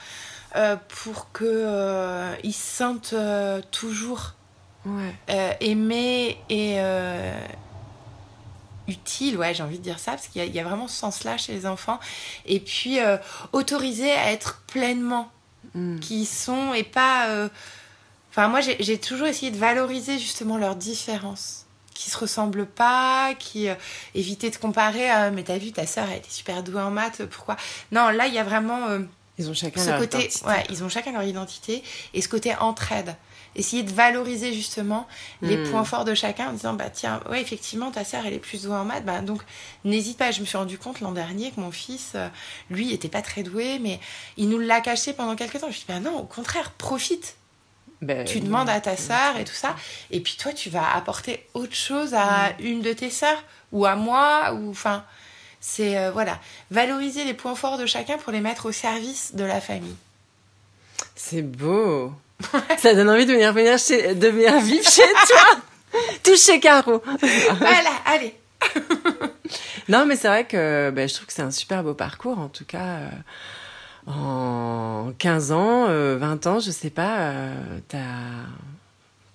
euh, 0.55 0.75
pour 1.03 1.31
euh, 1.45 2.35
ils 2.43 2.51
se 2.53 2.75
sentent 2.77 3.15
toujours 3.71 4.33
Ouais. 4.85 5.13
aimés 5.61 6.37
et 6.49 6.77
utile, 8.89 9.37
ouais, 9.37 9.53
j'ai 9.53 9.63
envie 9.63 9.77
de 9.77 9.83
dire 9.83 9.99
ça, 9.99 10.11
parce 10.11 10.27
qu'il 10.27 10.41
y, 10.41 10.43
a- 10.43 10.47
il 10.47 10.53
y 10.55 10.59
a 10.59 10.63
vraiment 10.63 10.87
ce 10.87 10.97
sens-là 10.97 11.37
chez 11.37 11.53
les 11.53 11.65
enfants. 11.65 11.99
Et 12.45 12.59
puis, 12.59 12.99
euh, 12.99 13.17
autorisés 13.53 14.11
à 14.13 14.31
être 14.31 14.61
pleinement 14.67 15.31
Hmm. 15.75 15.99
qui 15.99 16.21
ils 16.21 16.25
sont 16.25 16.73
et 16.73 16.83
pas. 16.83 17.27
euh, 17.29 17.49
Enfin, 18.31 18.47
moi, 18.47 18.61
j'ai 18.61 18.97
toujours 18.99 19.27
essayé 19.27 19.51
de 19.51 19.57
valoriser 19.57 20.17
justement 20.19 20.57
leurs 20.57 20.75
différences. 20.75 21.65
Qui 21.95 22.09
se 22.09 22.17
ressemblent 22.17 22.65
pas, 22.67 23.33
qui 23.37 23.67
euh, 23.67 23.75
éviter 24.15 24.49
de 24.51 24.55
comparer. 24.55 25.09
mais 25.33 25.43
t'as 25.43 25.57
vu, 25.57 25.71
ta 25.73 25.85
sœur, 25.85 26.07
elle 26.09 26.19
était 26.19 26.29
super 26.31 26.63
douée 26.63 26.79
en 26.81 26.91
maths, 26.91 27.25
pourquoi? 27.25 27.57
Non, 27.91 28.09
là, 28.09 28.27
il 28.27 28.33
y 28.33 28.37
a 28.39 28.43
vraiment 28.43 28.87
euh, 28.87 28.99
Ils 29.37 29.49
ont 29.49 29.53
chacun 29.53 29.83
ce 29.83 29.89
leur 29.89 29.99
côté. 29.99 30.17
identité. 30.25 30.45
Ouais, 30.45 30.63
ils 30.69 30.83
ont 30.83 30.89
chacun 30.89 31.11
leur 31.11 31.23
identité 31.23 31.83
et 32.13 32.21
ce 32.21 32.29
côté 32.29 32.55
entraide. 32.55 33.15
Essayer 33.55 33.83
de 33.83 33.91
valoriser 33.91 34.53
justement 34.53 35.07
les 35.41 35.57
Hmm. 35.57 35.69
points 35.71 35.83
forts 35.83 36.05
de 36.05 36.13
chacun 36.13 36.49
en 36.49 36.53
disant 36.53 36.73
bah 36.73 36.89
tiens 36.89 37.19
ouais 37.29 37.41
effectivement 37.41 37.91
ta 37.91 38.03
sœur 38.05 38.25
elle 38.25 38.33
est 38.33 38.39
plus 38.39 38.63
douée 38.63 38.75
en 38.75 38.85
maths. 38.85 39.03
Bah 39.05 39.21
donc 39.21 39.41
n'hésite 39.85 40.17
pas. 40.17 40.31
Je 40.31 40.41
me 40.41 40.45
suis 40.45 40.57
rendu 40.57 40.77
compte 40.77 40.99
l'an 41.01 41.11
dernier 41.11 41.51
que 41.51 41.59
mon 41.59 41.71
fils 41.71 42.11
euh, 42.15 42.27
lui 42.69 42.93
était 42.93 43.09
pas 43.09 43.21
très 43.21 43.43
doué 43.43 43.79
mais 43.79 43.99
il 44.37 44.49
nous 44.49 44.59
l'a 44.59 44.81
caché 44.81 45.13
pendant 45.13 45.35
quelques 45.35 45.59
temps. 45.59 45.71
Je 45.71 45.77
dis 45.79 45.85
bah 45.87 45.99
non 45.99 46.17
au 46.19 46.23
contraire 46.23 46.71
profite. 46.71 47.35
Ben, 48.01 48.23
tu 48.25 48.39
demandes 48.39 48.69
à 48.69 48.79
ta 48.79 48.95
sœur 48.95 49.35
et 49.37 49.43
tout 49.43 49.53
ça. 49.53 49.75
Et 50.09 50.21
puis 50.21 50.37
toi 50.39 50.53
tu 50.53 50.69
vas 50.69 50.95
apporter 50.95 51.45
autre 51.53 51.75
chose 51.75 52.13
à 52.13 52.53
une 52.59 52.81
de 52.81 52.93
tes 52.93 53.09
sœurs 53.09 53.43
ou 53.73 53.85
à 53.85 53.95
moi 53.95 54.53
ou 54.53 54.69
enfin 54.69 55.03
c'est 55.59 55.97
euh, 55.97 56.11
voilà. 56.11 56.39
Valoriser 56.71 57.25
les 57.25 57.33
points 57.33 57.55
forts 57.55 57.77
de 57.77 57.85
chacun 57.85 58.17
pour 58.17 58.31
les 58.31 58.39
mettre 58.39 58.67
au 58.67 58.71
service 58.71 59.35
de 59.35 59.43
la 59.43 59.59
famille. 59.59 59.95
C'est 61.15 61.41
beau. 61.41 62.13
Ça 62.77 62.93
donne 62.93 63.09
envie 63.09 63.25
de 63.25 63.33
venir, 63.33 63.51
venir, 63.53 63.77
chez, 63.77 64.15
de 64.15 64.27
venir 64.27 64.59
vivre 64.61 64.87
chez 64.89 65.01
toi. 65.27 65.59
Tout 66.23 66.35
chez 66.37 66.59
Caro. 66.59 67.01
voilà 67.59 67.89
allez 68.05 68.35
Non, 69.89 70.05
mais 70.05 70.15
c'est 70.15 70.27
vrai 70.27 70.45
que 70.45 70.91
ben, 70.91 71.07
je 71.09 71.13
trouve 71.15 71.25
que 71.27 71.33
c'est 71.33 71.41
un 71.41 71.51
super 71.51 71.83
beau 71.83 71.93
parcours, 71.93 72.37
en 72.39 72.47
tout 72.49 72.65
cas. 72.65 72.97
euh, 72.99 73.09
en 74.07 75.11
15 75.17 75.51
ans, 75.51 75.85
euh, 75.89 76.17
20 76.19 76.47
ans, 76.47 76.59
je 76.59 76.71
sais 76.71 76.89
pas, 76.89 77.17
euh, 77.19 77.53
t'as 77.87 77.97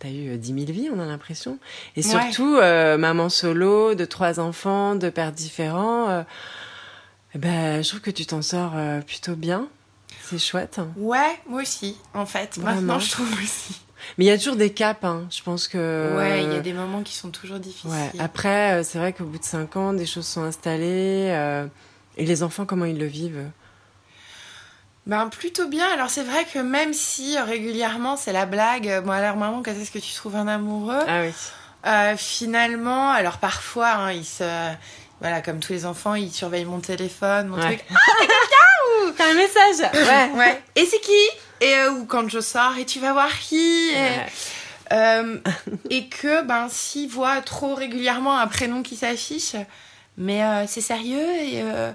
as 0.06 0.10
eu 0.10 0.34
euh, 0.34 0.36
10 0.36 0.66
000 0.66 0.72
vies, 0.72 0.90
on 0.94 1.00
a 1.00 1.06
l'impression. 1.06 1.58
Et 1.96 2.02
surtout, 2.02 2.56
euh, 2.56 2.98
maman 2.98 3.28
solo, 3.30 3.94
de 3.94 4.04
trois 4.04 4.38
enfants, 4.38 4.94
de 4.96 5.08
pères 5.10 5.32
différents. 5.32 6.08
euh, 6.10 6.22
ben, 7.34 7.82
je 7.82 7.88
trouve 7.88 8.00
que 8.00 8.10
tu 8.10 8.26
t'en 8.26 8.42
sors 8.42 8.72
euh, 8.76 9.00
plutôt 9.00 9.34
bien. 9.34 9.66
C'est 10.28 10.38
chouette. 10.38 10.80
ouais 10.96 11.38
moi 11.48 11.62
aussi 11.62 11.96
en 12.14 12.26
fait 12.26 12.56
Vraiment. 12.58 12.80
maintenant 12.80 12.98
je 12.98 13.10
trouve 13.10 13.32
aussi 13.42 13.80
Mais 14.18 14.24
il 14.26 14.28
y 14.28 14.30
a 14.30 14.38
toujours 14.38 14.56
des 14.56 14.72
caps, 14.72 15.02
hein. 15.04 15.26
je 15.30 15.42
pense 15.42 15.68
que... 15.68 16.14
ouais 16.16 16.44
il 16.44 16.52
y 16.52 16.56
a 16.56 16.60
des 16.60 16.72
moments 16.72 17.02
qui 17.02 17.14
sont 17.14 17.30
toujours 17.30 17.58
difficiles 17.58 17.90
Ouais. 17.90 18.10
Après, 18.18 18.80
euh, 18.80 18.82
c'est 18.84 18.98
vrai 18.98 19.12
qu'au 19.12 19.24
bout 19.24 19.38
de 19.38 19.44
5 19.44 19.76
ans, 19.76 19.92
des 19.92 20.06
choses 20.06 20.26
sont 20.26 20.42
installées. 20.42 21.30
euh, 21.32 21.66
et 22.16 22.24
les 22.26 22.42
enfants, 22.42 22.64
comment 22.66 22.84
ils 22.84 22.98
le 22.98 23.06
vivent? 23.06 23.50
Ben 25.06 25.28
plutôt 25.28 25.68
bien. 25.68 25.86
Alors 25.92 26.08
c'est 26.10 26.22
vrai 26.22 26.46
que 26.50 26.58
même 26.58 26.94
si 26.94 27.36
euh, 27.36 27.44
régulièrement 27.44 28.16
c'est 28.16 28.32
la 28.32 28.46
blague, 28.46 29.02
bon 29.04 29.10
alors 29.10 29.36
maman 29.36 29.62
quand 29.62 29.72
est-ce 29.72 29.90
que 29.90 29.98
tu 29.98 30.14
trouves 30.14 30.36
un 30.36 30.48
amoureux? 30.48 31.02
Ah 31.06 31.22
oui. 31.22 31.32
Euh, 31.86 32.16
Finalement, 32.16 33.10
alors 33.10 33.36
parfois 33.38 33.90
hein, 33.90 34.12
ils 34.12 34.24
se, 34.24 34.44
voilà 35.20 35.42
comme 35.42 35.60
tous 35.60 35.72
les 35.74 35.84
enfants 35.84 36.14
ils 36.14 36.32
surveillent 36.32 36.64
mon 36.64 36.80
téléphone, 36.80 37.48
mon 37.48 37.56
Ouais. 37.58 37.76
truc. 37.76 37.84
T'as 39.16 39.30
un 39.30 39.34
message 39.34 39.90
Ouais. 39.92 40.30
Ouais. 40.38 40.62
Et 40.76 40.86
c'est 40.86 41.00
qui? 41.00 41.12
Et 41.60 41.74
euh, 41.76 41.90
ou 41.92 42.04
quand 42.06 42.28
je 42.28 42.40
sors 42.40 42.76
et 42.78 42.84
tu 42.84 43.00
vas 43.00 43.12
voir 43.12 43.30
qui? 43.38 43.90
Et, 43.90 43.94
Ouais. 43.94 44.26
euh, 44.92 45.38
et 45.90 46.08
que 46.08 46.42
ben 46.42 46.68
s'ils 46.70 47.08
voient 47.08 47.40
trop 47.40 47.74
régulièrement 47.74 48.38
un 48.38 48.46
prénom 48.46 48.82
qui 48.82 48.96
s'affiche, 48.96 49.54
mais 50.18 50.42
euh, 50.42 50.66
c'est 50.66 50.80
sérieux 50.82 51.26
et 51.40 51.62
euh, 51.62 51.90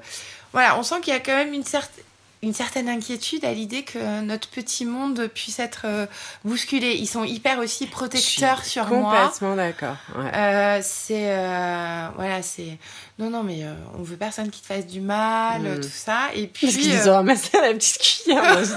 voilà 0.54 0.78
on 0.78 0.84
sent 0.84 0.96
qu'il 1.04 1.14
y 1.14 1.16
a 1.16 1.20
quand 1.20 1.36
même 1.36 1.54
une 1.54 1.64
certaine 1.64 2.04
une 2.42 2.54
certaine 2.54 2.88
inquiétude 2.88 3.44
à 3.44 3.52
l'idée 3.52 3.84
que 3.84 4.22
notre 4.22 4.48
petit 4.48 4.86
monde 4.86 5.28
puisse 5.34 5.60
être 5.60 5.82
euh, 5.86 6.06
bousculé. 6.46 6.94
Ils 6.94 7.06
sont 7.08 7.26
hyper 7.26 7.60
aussi 7.60 7.86
protecteurs 7.86 8.64
sur 8.64 8.88
moi. 8.88 9.26
Complètement 9.26 9.56
d'accord. 9.58 9.98
Ouais. 10.16 10.32
Euh, 10.36 10.80
c'est 10.82 11.32
euh, 11.32 12.08
voilà, 12.16 12.42
c'est 12.42 12.78
non 13.20 13.30
non 13.30 13.44
mais 13.44 13.66
on 13.98 14.04
veut 14.04 14.16
personne 14.16 14.50
qui 14.52 14.62
te 14.62 14.68
fasse 14.68 14.88
du 14.88 15.02
mal, 15.02 15.62
Mm. 15.64 15.82
tout 15.82 15.90
ça. 15.94 16.30
Et 16.34 16.48
puis 16.48 16.68
Parce 16.68 16.78
qu'ils 16.80 17.10
ont 17.10 17.14
ramassé 17.14 17.50
la 17.60 17.74
petite 17.74 17.98
cuillère. 17.98 18.58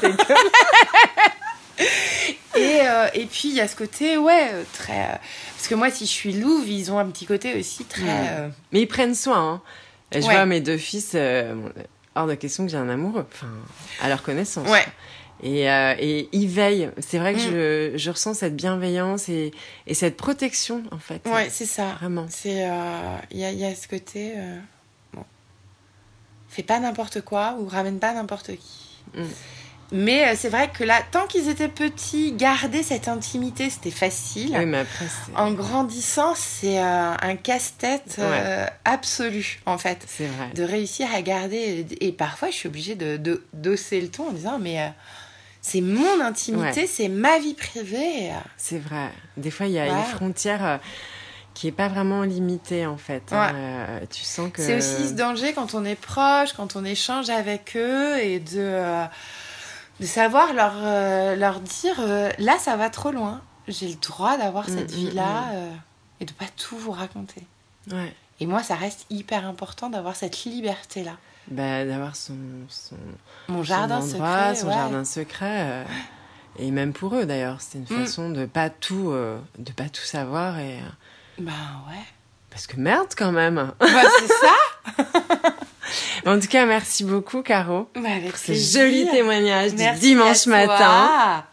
Et, 2.57 2.81
et 3.15 3.27
puis 3.27 3.49
il 3.49 3.55
y 3.55 3.61
a 3.61 3.67
ce 3.67 3.75
côté, 3.75 4.17
ouais, 4.19 4.51
très. 4.75 5.19
parce 5.57 5.69
que 5.69 5.75
moi, 5.75 5.91
si 5.91 6.05
je 6.05 6.11
suis 6.11 6.33
louve, 6.35 6.69
ils 6.69 6.93
ont 6.93 6.99
un 6.99 7.07
petit 7.07 7.25
côté 7.27 7.59
aussi 7.59 7.85
très. 7.85 8.51
Mais 8.73 8.83
ils 8.83 8.87
prennent 8.87 9.15
soin. 9.15 9.55
Hein. 9.55 9.63
Je 10.13 10.19
Ouais. 10.19 10.23
vois 10.35 10.45
mes 10.47 10.61
deux 10.61 10.77
fils, 10.77 11.15
bon, 11.15 11.73
hors 12.15 12.27
de 12.27 12.35
question 12.35 12.65
que 12.65 12.71
j'ai 12.71 12.77
un 12.79 12.89
amoureux, 12.89 13.27
enfin, 13.33 13.49
à 14.01 14.09
leur 14.09 14.23
connaissance. 14.23 14.69
Ouais. 14.69 14.85
Et, 15.45 15.69
euh, 15.69 15.95
et 15.99 16.29
ils 16.33 16.47
veillent. 16.49 16.91
C'est 17.01 17.19
vrai 17.19 17.35
que 17.35 17.39
Mm. 17.39 17.93
je, 17.95 17.99
je 17.99 18.11
ressens 18.11 18.35
cette 18.35 18.55
bienveillance 18.55 19.29
et, 19.29 19.51
et 19.89 19.95
cette 19.95 20.17
protection, 20.17 20.85
en 20.93 20.99
fait. 20.99 21.27
Ouais, 21.27 21.49
c'est 21.51 21.67
ça. 21.67 21.95
Vraiment. 22.01 22.27
Euh, 22.47 23.17
Il 23.33 23.39
y, 23.39 23.45
a, 23.45 23.51
il 23.51 23.59
y 23.59 23.65
a 23.65 23.75
ce 23.75 23.89
côté. 23.89 24.35
euh, 24.37 24.59
bon. 25.15 25.25
Fais 26.49 26.63
pas 26.63 26.79
n'importe 26.79 27.23
quoi 27.23 27.57
ou 27.59 27.67
ramène 27.67 27.99
pas 27.99 28.13
n'importe 28.15 28.53
qui. 28.57 29.03
Mm. 29.17 29.23
Mais 29.93 30.27
euh, 30.29 30.35
c'est 30.37 30.49
vrai 30.49 30.71
que 30.73 30.85
là, 30.85 31.01
tant 31.11 31.27
qu'ils 31.27 31.49
étaient 31.49 31.69
petits, 31.69 32.33
garder 32.33 32.83
cette 32.83 33.09
intimité, 33.09 33.69
c'était 33.71 33.91
facile. 33.91 34.55
Oui, 34.59 34.65
mais 34.67 34.79
après. 34.79 35.05
En 35.37 35.53
grandissant, 35.53 36.35
c'est 36.35 36.79
euh, 36.81 37.13
un 37.21 37.37
casse-tête 37.37 38.17
euh, 38.19 38.67
absolu, 38.85 39.61
en 39.67 39.77
fait. 39.79 40.05
c'est 40.07 40.27
vrai. 40.27 40.49
de 40.55 40.63
réussir 40.63 41.09
à 41.15 41.21
garder. 41.23 41.87
Et 42.01 42.13
parfois, 42.13 42.49
je 42.51 42.55
suis 42.55 42.69
obligée 42.69 42.95
de, 42.95 43.17
de 43.17 43.45
d'osser 43.53 44.01
le 44.01 44.09
ton 44.09 44.29
en 44.29 44.33
disant 44.33 44.59
Mais 44.59 44.81
euh, 44.81 44.89
c'est 45.61 45.81
mon 45.83 46.21
intimité, 46.21 46.81
Ouais. 46.83 46.87
c'est 46.87 47.09
ma 47.09 47.39
vie 47.39 47.55
privée. 47.55 48.31
C'est 48.57 48.79
vrai. 48.79 49.11
Des 49.37 49.51
fois, 49.51 49.67
il 49.67 49.73
y 49.73 49.79
a 49.79 49.85
Ouais. 49.85 49.91
une 49.91 50.05
frontière 50.17 50.81
qui 51.55 51.69
est 51.69 51.73
pas 51.73 51.89
vraiment 51.89 52.23
limitée, 52.23 52.87
en 52.87 52.97
fait. 52.97 53.25
hein. 53.31 53.53
Euh, 53.55 54.01
tu 54.11 54.25
sens 54.25 54.51
que... 54.51 54.63
C'est 54.63 54.75
aussi 54.79 55.09
ce 55.09 55.13
danger 55.13 55.53
quand 55.53 55.75
on 55.75 55.85
est 55.85 56.01
proche, 56.01 56.55
quand 56.57 56.77
on 56.77 56.85
échange 56.85 57.29
avec 57.29 57.77
eux 57.77 58.19
et 58.23 58.41
de, 58.41 58.57
euh, 58.59 59.05
de 60.01 60.07
savoir 60.07 60.53
leur, 60.53 60.73
euh, 60.77 61.37
leur 61.37 61.61
dire 61.61 61.97
euh, 62.01 62.31
Là, 62.39 62.59
ça 62.59 62.77
va 62.77 62.91
trop 62.91 63.11
loin. 63.13 63.41
J'ai 63.69 63.89
le 63.89 63.95
droit 63.95 64.37
d'avoir 64.39 64.69
Mm, 64.69 64.73
cette 64.79 64.93
mm, 64.93 64.97
vie-là 64.97 65.45
euh, 65.53 65.71
et 66.21 66.25
de 66.25 66.33
pas 66.33 66.47
tout 66.57 66.77
vous 66.77 66.91
raconter. 66.93 67.47
Ouais. 67.91 68.13
Et 68.41 68.47
moi, 68.47 68.63
ça 68.63 68.75
reste 68.75 69.07
hyper 69.11 69.47
important 69.47 69.89
d'avoir 69.91 70.17
cette 70.17 70.45
liberté-là. 70.45 71.13
bah, 71.49 71.85
d'avoir 71.85 72.17
son, 72.17 72.35
son, 72.69 72.97
Mon 73.49 73.63
jardin 73.63 74.01
son 74.01 74.15
endroit, 74.15 74.55
secret. 74.55 74.55
son 74.57 74.67
ouais. 74.69 74.75
jardin 74.75 75.05
secret. 75.05 75.87
et 76.59 76.71
même 76.71 76.93
pour 76.93 77.15
eux 77.15 77.25
d'ailleurs, 77.27 77.61
c'était 77.61 77.79
une 77.95 78.01
Mm. 78.01 78.05
façon 78.05 78.31
de 78.31 78.47
pas 78.47 78.71
tout, 78.71 79.13
de 79.59 79.73
pas 79.73 79.89
tout 79.89 80.03
savoir 80.03 80.59
et 80.59 80.81
Ben 81.39 81.53
ouais. 81.89 82.03
parce 82.51 82.67
que 82.67 82.77
merde 82.77 83.09
quand 83.17 83.33
même. 83.33 83.73
Bah, 83.79 83.87
c'est 84.19 84.27
ça. 84.29 85.42
En 86.27 86.39
tout 86.41 86.49
cas, 86.49 86.67
merci 86.67 87.05
beaucoup 87.05 87.43
Caro 87.43 87.89
Bah, 87.95 88.11
avec 88.17 88.31
pour 88.31 88.39
ce 88.39 88.45
plaisir. 88.47 88.81
joli 88.83 89.11
témoignage 89.11 89.75
du 89.75 89.85
dimanche 90.01 90.47
matin. 90.47 91.45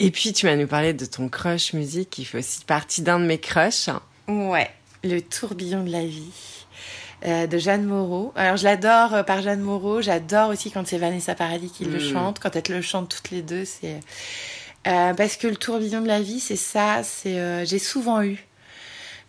Et 0.00 0.10
puis 0.10 0.32
tu 0.32 0.46
vas 0.46 0.54
nous 0.56 0.66
parler 0.66 0.92
de 0.92 1.04
ton 1.04 1.28
crush 1.28 1.72
musique 1.72 2.10
qui 2.10 2.24
fait 2.24 2.38
aussi 2.38 2.64
partie 2.64 3.02
d'un 3.02 3.18
de 3.18 3.24
mes 3.24 3.38
crushs. 3.38 3.90
Ouais, 4.28 4.70
Le 5.02 5.20
tourbillon 5.20 5.82
de 5.84 5.90
la 5.90 6.04
vie 6.04 6.32
euh, 7.26 7.46
de 7.48 7.58
Jeanne 7.58 7.84
Moreau. 7.84 8.32
Alors 8.36 8.56
je 8.56 8.62
l'adore 8.64 9.12
euh, 9.14 9.22
par 9.24 9.42
Jeanne 9.42 9.60
Moreau, 9.60 10.00
j'adore 10.00 10.50
aussi 10.50 10.70
quand 10.70 10.86
c'est 10.86 10.98
Vanessa 10.98 11.34
Paradis 11.34 11.70
qui 11.70 11.84
le 11.84 11.98
Mm. 11.98 12.12
chante, 12.12 12.38
quand 12.38 12.54
elles 12.54 12.62
le 12.68 12.80
chantent 12.82 13.08
toutes 13.08 13.30
les 13.32 13.42
deux, 13.42 13.64
c'est 13.64 13.98
euh, 14.86 15.14
parce 15.14 15.36
que 15.36 15.48
le 15.48 15.56
tourbillon 15.56 16.00
de 16.00 16.06
la 16.06 16.20
vie, 16.20 16.38
c'est 16.38 16.54
ça, 16.56 17.02
c'est 17.02 17.66
j'ai 17.66 17.80
souvent 17.80 18.22
eu 18.22 18.38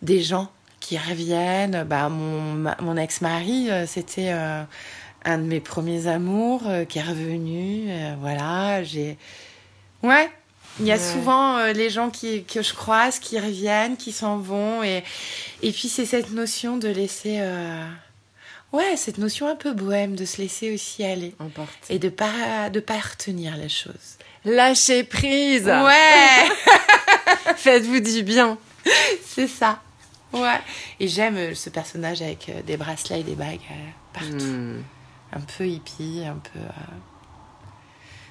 des 0.02 0.22
gens 0.22 0.50
qui 0.80 0.98
reviennent, 0.98 1.84
bah 1.84 2.08
mon 2.08 2.72
mon 2.80 2.96
ex-mari, 2.96 3.70
euh, 3.70 3.86
c'était 3.86 4.30
euh, 4.32 4.62
un 5.24 5.38
de 5.38 5.44
mes 5.44 5.60
premiers 5.60 6.06
amours 6.06 6.62
euh, 6.66 6.84
qui 6.84 6.98
est 6.98 7.02
revenu, 7.02 7.84
euh, 7.88 8.14
voilà, 8.20 8.82
j'ai 8.82 9.16
Ouais, 10.02 10.30
il 10.80 10.86
y 10.86 10.92
a 10.92 10.98
souvent 10.98 11.58
euh, 11.58 11.72
les 11.74 11.90
gens 11.90 12.08
qui, 12.08 12.44
que 12.44 12.62
je 12.62 12.72
croise 12.72 13.18
qui 13.18 13.38
reviennent, 13.38 13.98
qui 13.98 14.12
s'en 14.12 14.38
vont. 14.38 14.82
Et, 14.82 15.04
et 15.62 15.72
puis 15.72 15.88
c'est 15.88 16.06
cette 16.06 16.30
notion 16.30 16.78
de 16.78 16.88
laisser... 16.88 17.36
euh, 17.40 17.84
Ouais, 18.72 18.96
cette 18.96 19.18
notion 19.18 19.48
un 19.48 19.56
peu 19.56 19.72
bohème, 19.72 20.14
de 20.14 20.24
se 20.24 20.40
laisser 20.40 20.72
aussi 20.72 21.04
aller. 21.04 21.34
Emporté. 21.40 21.72
Et 21.92 21.98
de 21.98 22.08
pas, 22.08 22.70
de 22.70 22.78
pas 22.80 22.98
retenir 23.00 23.56
les 23.56 23.68
choses. 23.68 24.16
Lâchez 24.44 25.02
prise. 25.04 25.66
Ouais, 25.66 26.48
Faites-vous 27.56 27.98
du 28.00 28.22
bien. 28.22 28.56
c'est 29.26 29.48
ça. 29.48 29.80
Ouais. 30.32 30.58
Et 31.00 31.08
j'aime 31.08 31.36
euh, 31.36 31.54
ce 31.54 31.70
personnage 31.70 32.22
avec 32.22 32.48
euh, 32.48 32.62
des 32.62 32.76
bracelets 32.76 33.20
et 33.20 33.24
des 33.24 33.34
bagues 33.34 33.58
euh, 33.70 33.90
partout. 34.12 34.44
Hmm. 34.44 34.82
Un 35.32 35.40
peu 35.40 35.66
hippie, 35.66 36.22
un 36.26 36.36
peu... 36.38 36.58
euh, 36.60 36.68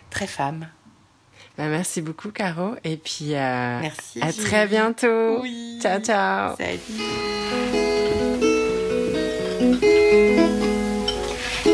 Très 0.09 0.27
femme. 0.27 0.67
Bah, 1.57 1.65
merci 1.67 2.01
beaucoup 2.01 2.31
Caro 2.31 2.75
et 2.83 2.95
puis 2.97 3.35
euh, 3.35 3.79
Merci. 3.81 4.21
à 4.21 4.31
Julie. 4.31 4.45
très 4.45 4.65
bientôt. 4.67 5.41
Oui. 5.41 5.77
Ciao 5.81 5.99
ciao. 5.99 6.55
Salut. 6.57 6.79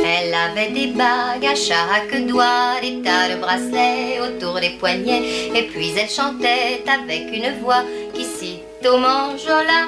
Elle 0.07 0.33
avait 0.33 0.71
des 0.71 0.87
bagues 0.87 1.45
à 1.45 1.55
chaque 1.55 2.25
doigt, 2.27 2.79
des 2.81 3.01
tas 3.01 3.29
de 3.29 3.39
bracelets 3.39 4.19
autour 4.21 4.59
des 4.59 4.71
poignets, 4.79 5.49
et 5.55 5.67
puis 5.67 5.91
elle 5.97 6.09
chantait 6.09 6.83
avec 6.87 7.31
une 7.33 7.59
voix 7.61 7.83
qui 8.13 8.23
cite 8.25 8.63
au 8.87 8.97
manjola. 8.97 9.87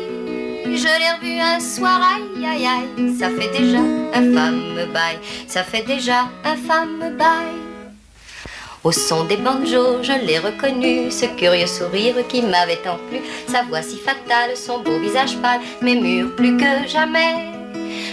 Je 0.73 0.87
l'ai 0.87 1.11
revu 1.19 1.39
un 1.39 1.59
soir, 1.59 1.99
aïe 2.01 2.45
aïe 2.45 2.65
aïe, 2.65 3.15
ça 3.19 3.29
fait 3.29 3.51
déjà 3.51 3.79
un 4.13 4.33
fameux 4.33 4.85
bail, 4.85 5.17
ça 5.45 5.63
fait 5.63 5.85
déjà 5.85 6.29
un 6.45 6.55
fameux 6.55 7.13
bail. 7.17 7.57
Au 8.83 8.91
son 8.91 9.25
des 9.25 9.35
banjos, 9.35 10.01
je 10.01 10.13
l'ai 10.25 10.39
reconnu, 10.39 11.11
ce 11.11 11.25
curieux 11.25 11.67
sourire 11.67 12.15
qui 12.29 12.41
m'avait 12.41 12.77
tant 12.77 12.97
plu, 13.09 13.19
sa 13.47 13.63
voix 13.63 13.81
si 13.81 13.97
fatale, 13.97 14.55
son 14.55 14.79
beau 14.79 14.97
visage 14.97 15.37
pâle, 15.37 15.59
mais 15.81 15.95
mûr 15.95 16.35
plus 16.35 16.55
que 16.55 16.87
jamais. 16.87 17.35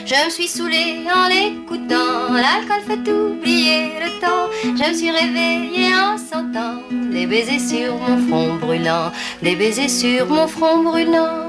Je 0.05 0.25
me 0.25 0.31
suis 0.31 0.49
saoulée 0.49 0.99
en 1.15 1.29
l'écoutant, 1.29 2.33
l'alcool 2.33 2.83
fait 2.87 3.11
oublier 3.11 3.93
le 4.03 4.21
temps. 4.21 4.51
Je 4.65 4.91
me 4.91 4.95
suis 4.95 5.11
réveillée 5.11 5.95
en 5.95 6.19
sentant 6.19 6.83
des 6.91 7.27
baisers 7.27 7.61
sur 7.61 7.95
mon 7.97 8.19
front 8.27 8.55
brûlant, 8.57 9.13
des 9.43 9.55
baisers 9.55 9.89
sur 9.89 10.27
mon 10.27 10.49
front 10.49 10.83
brûlant. 10.83 11.48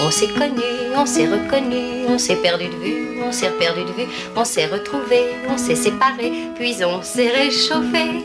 On 0.00 0.10
s'est 0.10 0.28
connu, 0.28 0.62
on 0.96 1.06
s'est 1.06 1.26
reconnu, 1.26 2.06
on 2.08 2.18
s'est 2.18 2.36
perdu 2.36 2.66
de 2.66 2.76
vue, 2.76 3.20
on 3.24 3.32
s'est 3.32 3.50
perdu 3.58 3.82
de 3.84 3.92
vue, 3.92 4.08
on 4.36 4.44
s'est 4.44 4.66
retrouvé, 4.66 5.26
on 5.48 5.56
s'est 5.56 5.74
séparé, 5.76 6.32
puis 6.54 6.76
on 6.84 7.02
s'est 7.02 7.28
réchauffé. 7.28 8.24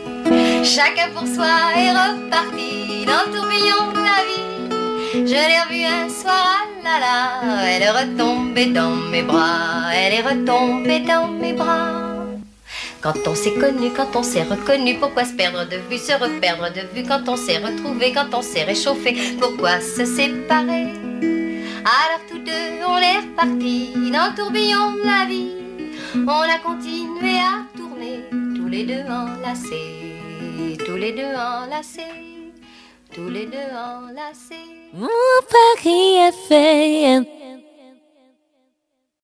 Chacun 0.64 1.10
pour 1.14 1.26
soi 1.26 1.46
est 1.76 1.90
reparti 1.90 3.04
dans 3.06 3.24
le 3.26 3.36
tourbillon 3.36 3.92
de 3.92 3.98
la 3.98 4.20
vie. 4.26 5.26
Je 5.26 5.34
l'ai 5.34 5.60
revue 5.60 5.84
un 5.84 6.08
soir, 6.08 6.66
ah 6.84 6.84
là 6.84 7.00
là, 7.00 7.70
elle 7.70 7.82
est 7.82 7.90
retombée 7.90 8.66
dans 8.66 8.96
mes 9.10 9.22
bras, 9.22 9.92
elle 9.94 10.14
est 10.14 10.22
retombée 10.22 11.00
dans 11.00 11.28
mes 11.28 11.52
bras. 11.52 12.08
Quand 13.00 13.14
on 13.26 13.34
s'est 13.34 13.54
connu, 13.54 13.90
quand 13.96 14.16
on 14.16 14.22
s'est 14.24 14.42
reconnu, 14.42 14.96
pourquoi 14.96 15.24
se 15.24 15.32
perdre 15.32 15.64
de 15.68 15.76
vue, 15.88 15.98
se 15.98 16.12
reperdre 16.12 16.72
de 16.72 16.80
vue 16.92 17.06
Quand 17.06 17.28
on 17.28 17.36
s'est 17.36 17.58
retrouvé, 17.58 18.12
quand 18.12 18.36
on 18.36 18.42
s'est 18.42 18.64
réchauffé, 18.64 19.16
pourquoi 19.38 19.80
se 19.80 20.04
séparer 20.04 21.07
Alors 21.90 22.20
tous 22.28 22.40
deux, 22.40 22.84
on 22.86 22.98
est 22.98 23.16
repartis 23.16 23.94
dans 24.12 24.28
le 24.28 24.36
tourbillon 24.36 24.92
de 24.92 25.06
la 25.06 25.24
vie. 25.24 25.52
On 26.14 26.28
a 26.28 26.58
continué 26.58 27.38
à 27.38 27.64
tourner, 27.74 28.24
tous 28.54 28.68
les 28.68 28.84
deux 28.84 29.04
enlacés, 29.10 30.76
tous 30.84 30.96
les 30.96 31.12
deux 31.12 31.34
enlacés, 31.34 32.12
tous 33.14 33.30
les 33.30 33.46
deux 33.46 33.70
enlacés. 33.72 34.68
Mon 34.92 35.08
Paris 35.48 36.16
est 36.26 36.38
fait 36.46 37.37